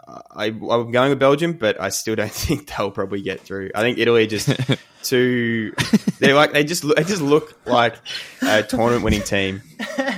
[0.07, 3.71] I, I'm going with Belgium, but I still don't think they'll probably get through.
[3.73, 4.49] I think Italy just
[5.03, 5.73] too.
[6.19, 7.95] They like they just look, they just look like
[8.41, 9.61] a tournament winning team.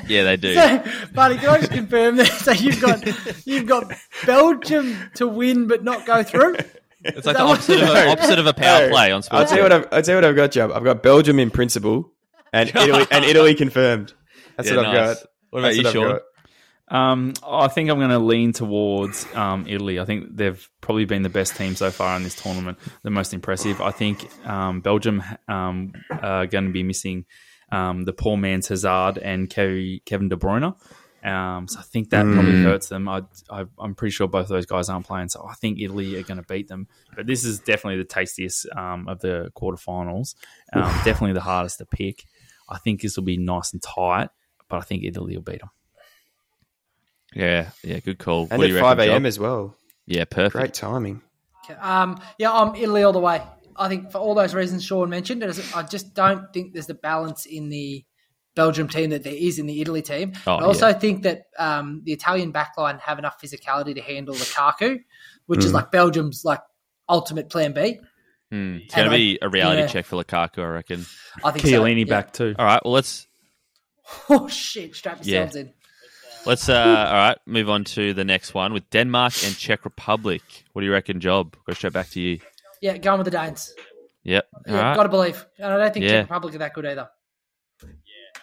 [0.08, 0.54] Yeah, they do.
[0.56, 0.84] So,
[1.14, 2.28] buddy, can I just confirm that?
[2.28, 3.92] So you've got you've got
[4.26, 6.58] Belgium to win but not go through.
[7.04, 8.90] It's like the opposite of, a, opposite of a power No.
[8.90, 9.50] play on I'll sports.
[9.50, 10.72] tell you what I've, I'll tell you what I've got, Job.
[10.74, 12.12] I've got Belgium in principle,
[12.52, 14.14] and Italy and Italy confirmed.
[14.58, 15.20] That's Yeah, what I've nice.
[15.20, 15.28] got.
[15.52, 16.20] What about That's you, what I've Sean?
[16.90, 20.00] Um, I think I'm going to lean towards um, Italy.
[20.00, 23.34] I think they've probably been the best team so far in this tournament, the most
[23.34, 23.82] impressive.
[23.82, 27.26] I think um, Belgium um, are going to be missing
[27.72, 30.76] um, the poor man's Hazard and Ke- Kevin De Bruyne.
[31.24, 33.10] Um, so I think that probably hurts them.
[33.10, 36.16] I, I, I'm pretty sure both of those guys aren't playing, so I think Italy
[36.16, 36.88] are going to beat them.
[37.16, 40.36] But this is definitely the tastiest um, of the quarterfinals.
[40.72, 42.24] Um, definitely the hardest to pick.
[42.70, 44.30] I think this will be nice and tight,
[44.70, 45.72] but I think Italy will beat them.
[47.38, 48.48] Yeah, yeah, good call.
[48.50, 49.26] And what at five a.m.
[49.26, 49.76] As well.
[50.08, 50.54] Yeah, perfect.
[50.54, 51.22] Great timing.
[51.80, 53.44] Um, yeah, I'm Italy all the way.
[53.76, 55.44] I think for all those reasons Sean mentioned,
[55.76, 58.04] I just don't think there's the balance in the
[58.56, 60.34] Belgium team that there is in the Italy team.
[60.48, 65.02] Oh, I also think that um, the Italian backline have enough physicality to handle Lukaku,
[65.46, 66.62] which is like Belgium's like
[67.08, 68.00] ultimate plan B.
[68.50, 68.78] Hmm.
[68.78, 69.88] It's going to be a reality yeah.
[69.88, 71.06] check for Lukaku, I reckon.
[71.44, 72.10] I think so, Chiellini yeah.
[72.10, 72.56] back too.
[72.58, 73.28] All right, well let's
[74.30, 74.96] Oh shit!
[74.96, 75.74] Strap yourselves in.
[76.48, 80.42] Let's uh, all right move on to the next one with Denmark and Czech Republic.
[80.74, 81.56] What do you reckon, Job?
[81.68, 82.40] Go straight back to you.
[82.82, 83.74] Yeah, going with the Danes.
[84.24, 84.48] Yep.
[84.68, 84.96] All Yeah, right.
[84.96, 85.46] got to believe.
[85.58, 86.22] And I don't think Yeah.
[86.22, 87.10] Czech Republic are that good either.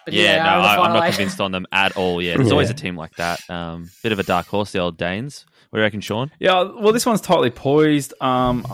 [0.04, 1.14] But Yeah, they no, are in the I, I'm not eight.
[1.14, 2.20] convinced on them at all.
[2.20, 3.40] Yeah, there's always a team like that.
[3.48, 5.46] Um, bit of a dark horse, the old Danes.
[5.70, 6.30] What do you reckon, Sean?
[6.38, 8.12] Yeah, well, this one's tightly poised.
[8.20, 8.66] Um,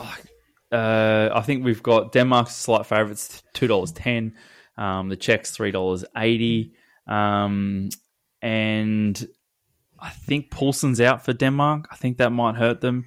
[0.73, 4.35] uh, I think we've got Denmark's slight favourites, two dollars ten.
[4.77, 6.73] Um, the Czechs three dollars eighty.
[7.07, 7.89] Um,
[8.43, 9.27] and
[9.99, 11.89] I think Poulsen's out for Denmark.
[11.91, 13.05] I think that might hurt them.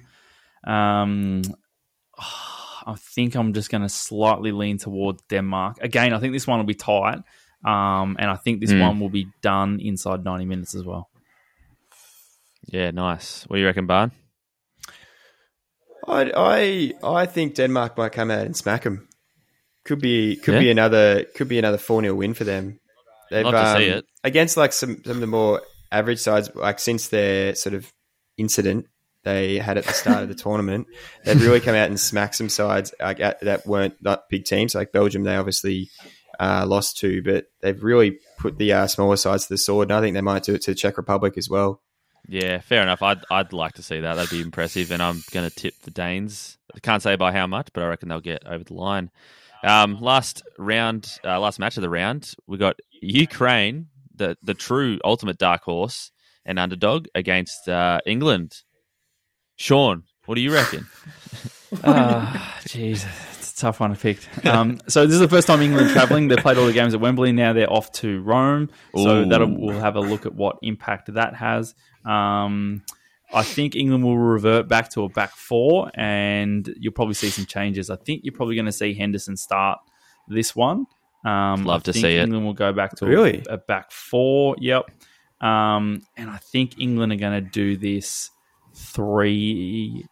[0.66, 1.42] Um,
[2.86, 5.78] I think I'm just going to slightly lean towards Denmark.
[5.80, 7.18] Again, I think this one will be tight.
[7.64, 8.80] Um, and I think this Hmm.
[8.80, 11.08] one will be done inside 90 minutes as well.
[12.66, 13.44] Yeah, nice.
[13.46, 14.12] What do you reckon, Barn?
[16.06, 19.08] I, I I think Denmark might come out and smack them.
[19.84, 20.60] Could be could Yeah.
[20.60, 22.80] be another could be another four 0 win for them.
[23.30, 24.06] They've Love to see um, it.
[24.22, 26.50] against like some some of the more average sides.
[26.54, 27.92] Like since their sort of
[28.36, 28.86] incident
[29.22, 30.86] they had at the start of the tournament,
[31.24, 34.74] they've really come out and smacked some sides like, at, that weren't not big teams.
[34.74, 35.90] Like Belgium, they obviously
[36.38, 39.90] uh, lost to, but they've really put the uh, smaller sides to the sword.
[39.90, 41.80] And I think they might do it to the Czech Republic as well.
[42.26, 43.02] Yeah, fair enough.
[43.02, 44.14] I'd I'd like to see that.
[44.14, 44.90] That'd be impressive.
[44.90, 46.56] And I'm going to tip the Danes.
[46.74, 49.10] I can't say by how much, but I reckon they'll get over the line.
[49.62, 54.98] Um, last round, uh, last match of the round, we got Ukraine, the the true
[55.04, 56.10] ultimate dark horse
[56.44, 58.62] and underdog against uh, England.
[59.56, 60.86] Sean, what do you reckon?
[61.82, 64.18] Ah, jeez, it's a tough one to pick.
[64.44, 66.28] Um, so this is the first time England travelling.
[66.28, 67.32] They played all the games at Wembley.
[67.32, 68.70] Now they're off to Rome.
[68.94, 69.26] So Ooh.
[69.26, 71.74] that'll we'll have a look at what impact that has.
[72.04, 72.84] Um,
[73.32, 77.46] I think England will revert back to a back four, and you'll probably see some
[77.46, 77.90] changes.
[77.90, 79.80] I think you're probably going to see Henderson start
[80.28, 80.86] this one.
[81.24, 82.22] Um, Love I to think see it.
[82.24, 83.42] England will go back to Really?
[83.48, 84.56] a, a back four.
[84.58, 84.90] Yep.
[85.40, 88.30] Um, and I think England are going to do this
[88.74, 90.04] three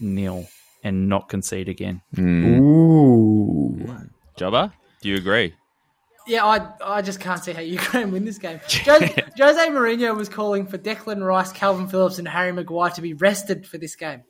[0.00, 0.46] nil
[0.84, 2.02] and not concede again.
[2.18, 3.76] Ooh.
[4.36, 5.54] Jobber, do you agree?
[6.26, 8.60] Yeah, I I just can't see how Ukraine win this game.
[8.68, 13.14] Jose, Jose Mourinho was calling for Declan Rice, Kalvin Phillips, and Harry Maguire to be
[13.14, 14.22] rested for this game.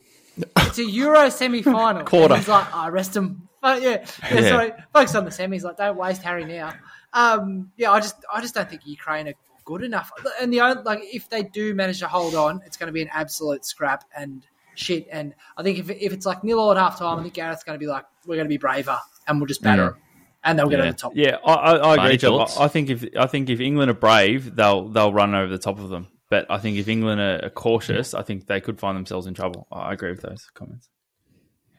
[0.57, 2.05] It's a Euro semi-final.
[2.07, 2.37] Quarter.
[2.37, 3.49] He's like, I rest him.
[3.62, 4.48] But yeah, yeah, Yeah.
[4.50, 5.62] sorry, focus on the semis.
[5.62, 6.74] Like, don't waste Harry now.
[7.14, 9.34] Um, yeah, I just I just don't think Ukraine are
[9.64, 10.10] good enough.
[10.40, 13.02] And the only, like, if they do manage to hold on, it's going to be
[13.02, 14.44] an absolute scrap and
[14.74, 15.06] shit.
[15.12, 17.62] And I think if if it's like nil all at half time, I think Gareth's
[17.64, 18.98] going to be like, we're going to be braver
[19.28, 19.92] and we'll just batter Mm.
[19.92, 20.02] them,
[20.44, 20.84] and they'll get Yeah.
[20.84, 21.12] over the top.
[21.14, 22.16] Yeah, I, I, I agree.
[22.16, 22.48] Job.
[22.58, 25.58] I I think if I think if England are brave, they'll they'll run over the
[25.58, 26.08] top of them.
[26.30, 29.34] But I think if England are, are cautious, I think they could find themselves in
[29.34, 29.68] trouble.
[29.70, 30.88] I agree with those comments.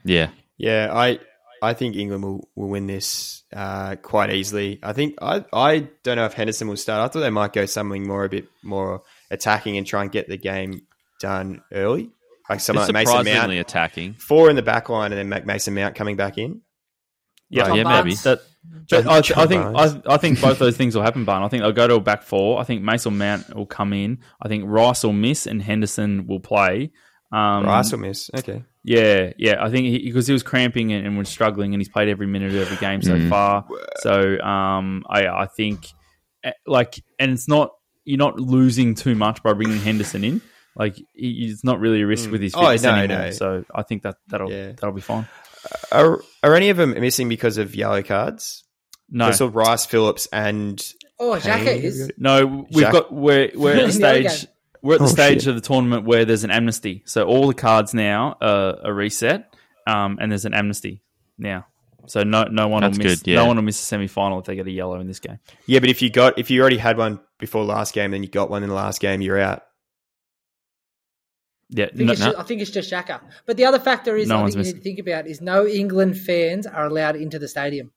[0.06, 0.30] Yeah.
[0.58, 1.20] Yeah, I
[1.64, 4.80] I think England will, will win this uh, quite easily.
[4.84, 7.00] I think I I don't know if Henderson will start.
[7.10, 10.28] I thought they might go something more a bit more attacking and try and get
[10.28, 10.82] the game
[11.20, 12.10] done early,
[12.50, 14.16] like someone It's like Mason Mount, attacking.
[14.16, 16.62] four in the back line, and then Mason Mount coming back in.
[17.50, 18.16] Yeah, John yeah, maybe.
[18.16, 18.42] That,
[18.86, 20.02] John- but I, John I think Barnes.
[20.08, 21.44] I, I think both those things will happen, Barn.
[21.44, 22.60] I think they'll go to a back four.
[22.60, 24.20] I think Mason Mount will come in.
[24.42, 26.92] I think Rice will miss and Henderson will play.
[27.32, 28.30] Um, Rice will miss.
[28.38, 29.64] Okay, Yeah, yeah.
[29.64, 32.54] I think because he was cramping and, and was struggling, and he's played every minute
[32.54, 33.30] of every game so Mm.
[33.30, 33.66] far.
[34.02, 35.88] So um, I, I think
[36.44, 37.72] eh, like, and it's not
[38.04, 40.42] you're not losing too much by bringing Henderson in.
[40.76, 43.18] Like he, it's not really a risk with his Oh, fitness no, anymore.
[43.26, 43.32] no.
[43.32, 44.72] So I think that that'll Yeah.
[44.74, 45.28] that'll be fine.
[45.92, 48.66] are are any of them missing because of yellow cards?
[49.10, 50.84] No, So Rice, Phillips, and
[51.20, 52.12] Oh, Xhaka Hey, is.
[52.18, 52.66] no.
[52.74, 54.48] We've Shaq- got we're we're at the In the other stage.
[54.84, 54.88] Game.
[54.90, 55.48] We're at the Oh, stage shit.
[55.48, 57.04] of the tournament where there's an amnesty.
[57.06, 59.54] So all the cards now are, are reset,
[59.88, 61.02] um, and there's an amnesty
[61.38, 61.66] now.
[62.06, 63.38] So no no one That's will miss good, yeah.
[63.38, 65.40] no one will miss a semi final if they get a yellow in this game.
[65.68, 68.30] yeah, but if you got if you already had one before last game, then you
[68.30, 69.64] got one in the last game, you're out.
[71.70, 73.22] Yeah, I think, no, it's just, I think it's just Xhaka.
[73.46, 75.42] But the other factor is No I one's think you need to think about is
[75.42, 77.92] no England fans are allowed into the stadium.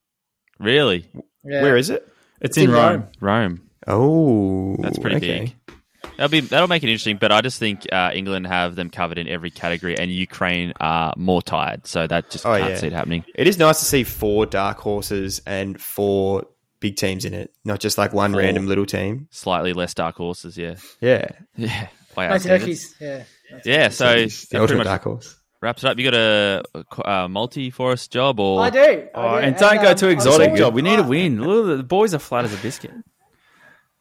[0.58, 1.10] Really?
[1.44, 1.62] Yeah.
[1.62, 2.06] Where is it?
[2.40, 3.08] it's, It's in in Rome.
[3.20, 3.60] Rome.
[3.60, 3.70] Rome.
[3.88, 5.54] Oh, That's pretty okay.
[5.66, 5.76] big.
[6.16, 9.18] That'll be that'll make it interesting, but I just think uh, England have them covered
[9.18, 12.76] in every category, and Ukraine are more tired, so that just Oh, can't yeah.
[12.78, 13.24] see it happening.
[13.34, 16.46] It is nice to see four dark horses and four
[16.80, 18.40] big teams in it, not just like one Four.
[18.40, 19.28] random little team.
[19.30, 21.88] Slightly less dark horses, yeah, Yeah, yeah.
[22.14, 22.94] By our turkeys.
[23.00, 23.24] Yeah.
[23.64, 25.36] Yeah, so the that pretty ultimate much dark horse.
[25.60, 25.98] wraps it up.
[25.98, 26.62] You got a,
[27.04, 28.78] a multi for us job, or I do.
[28.80, 29.46] I Oh, do.
[29.46, 30.72] and don't go um, too exotic, job.
[30.74, 31.42] We need a win.
[31.42, 32.92] Look, the boys are flat as a biscuit.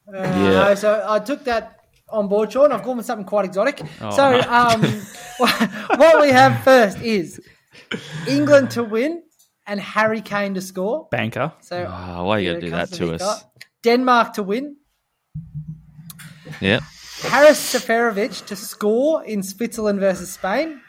[0.08, 0.74] Uh, Yeah.
[0.76, 1.75] So I took that
[2.10, 2.72] on board, Sean.
[2.72, 3.82] I've gone with something quite exotic.
[4.02, 4.40] Oh, so no.
[4.50, 4.82] um,
[6.00, 7.40] what we have first is
[8.28, 9.24] England to win
[9.68, 11.08] and Harry Kane to score.
[11.12, 11.52] Banker.
[11.62, 13.22] So Oh, why you here got to do that to us?
[13.22, 13.42] guy.
[13.84, 14.78] Denmark to win.
[16.62, 16.80] Yeah.
[17.24, 20.82] Haris Seferovic to score in Switzerland versus Spain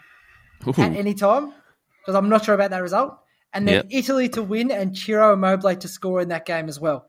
[0.66, 0.70] Ooh.
[0.70, 1.52] at any time
[2.00, 3.16] because I'm not sure about that result.
[3.52, 3.86] And then Yep.
[3.90, 7.06] Italy to win and Ciro Immobile to score in that game as well.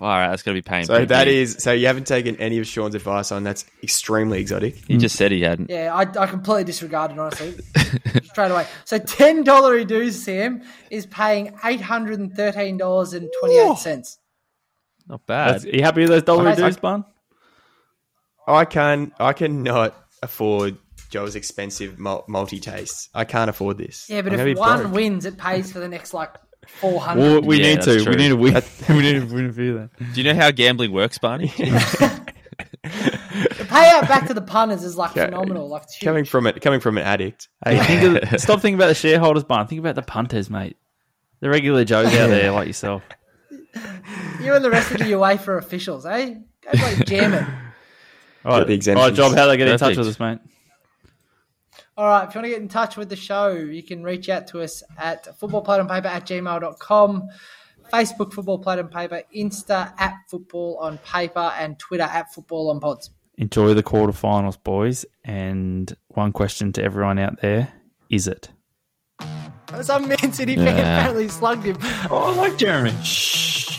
[0.00, 0.94] All right, that's going to be painful.
[0.96, 3.42] So that is so you haven't taken any of Sean's advice on.
[3.44, 4.76] That's extremely exotic.
[4.88, 5.68] He just said he hadn't.
[5.68, 7.54] Yeah, I, I completely disregarded honestly
[8.24, 8.66] straight away.
[8.86, 13.76] So ten dollar dues, Sam is paying eight hundred and thirteen dollars and twenty eight
[13.76, 14.18] cents.
[15.06, 15.54] Not bad.
[15.56, 16.62] That's, are you happy with those dollar Okay.
[16.62, 17.04] dues, Bun?
[18.46, 20.78] I can I cannot afford
[21.10, 23.08] Joe's expensive multi tastes.
[23.14, 24.06] I can't afford this.
[24.08, 24.94] Yeah, but I'm if one broke.
[24.94, 26.30] wins, it pays for the next like
[26.78, 28.02] four Well, we Yeah, need that's to.
[28.04, 28.10] true.
[28.12, 28.54] We need to win.
[28.88, 29.90] we need to win a few then.
[30.12, 31.52] Do you know how gambling works, Barney?
[32.82, 35.24] The payout back to the punters is like Okay.
[35.26, 35.68] phenomenal.
[35.68, 36.06] Like it's huge.
[36.06, 37.48] coming from it coming from an addict.
[37.64, 39.66] Hey, think of, stop thinking about the shareholders, Bun.
[39.66, 40.76] Think about the punters, mate.
[41.40, 43.02] The regular Joes out there like yourself.
[44.42, 46.34] You and the rest of the UEFA officials, eh?
[46.62, 47.46] Go like jam it.
[48.44, 49.02] All right, the exemptions.
[49.02, 49.36] all right, Job.
[49.36, 50.38] How do they get in touch with us, mate?
[52.00, 54.30] All right, if you want to get in touch with the show, you can reach
[54.30, 57.28] out to us at footballplate at gmail.com,
[57.92, 62.80] Facebook Football Plate and Paper, Insta at Football on Paper, and Twitter at Football on
[62.80, 63.10] Pods.
[63.36, 65.04] Enjoy the quarterfinals, boys.
[65.24, 67.70] And one question to everyone out there:
[68.08, 68.48] Is it?
[69.82, 71.00] Some Man City fan Yeah.
[71.00, 71.76] apparently slugged him.
[72.10, 72.94] Oh, I like Jeremy.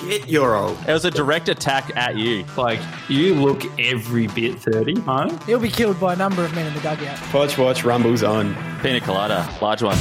[0.01, 0.77] Shit, you're old.
[0.87, 2.43] It was a direct attack at you.
[2.57, 5.29] Like you look every bit thirty, huh?
[5.45, 7.33] He'll be killed by a number of men in the dugout.
[7.33, 8.55] Watch, watch, rumbles on.
[8.81, 9.97] Pina colada, large one.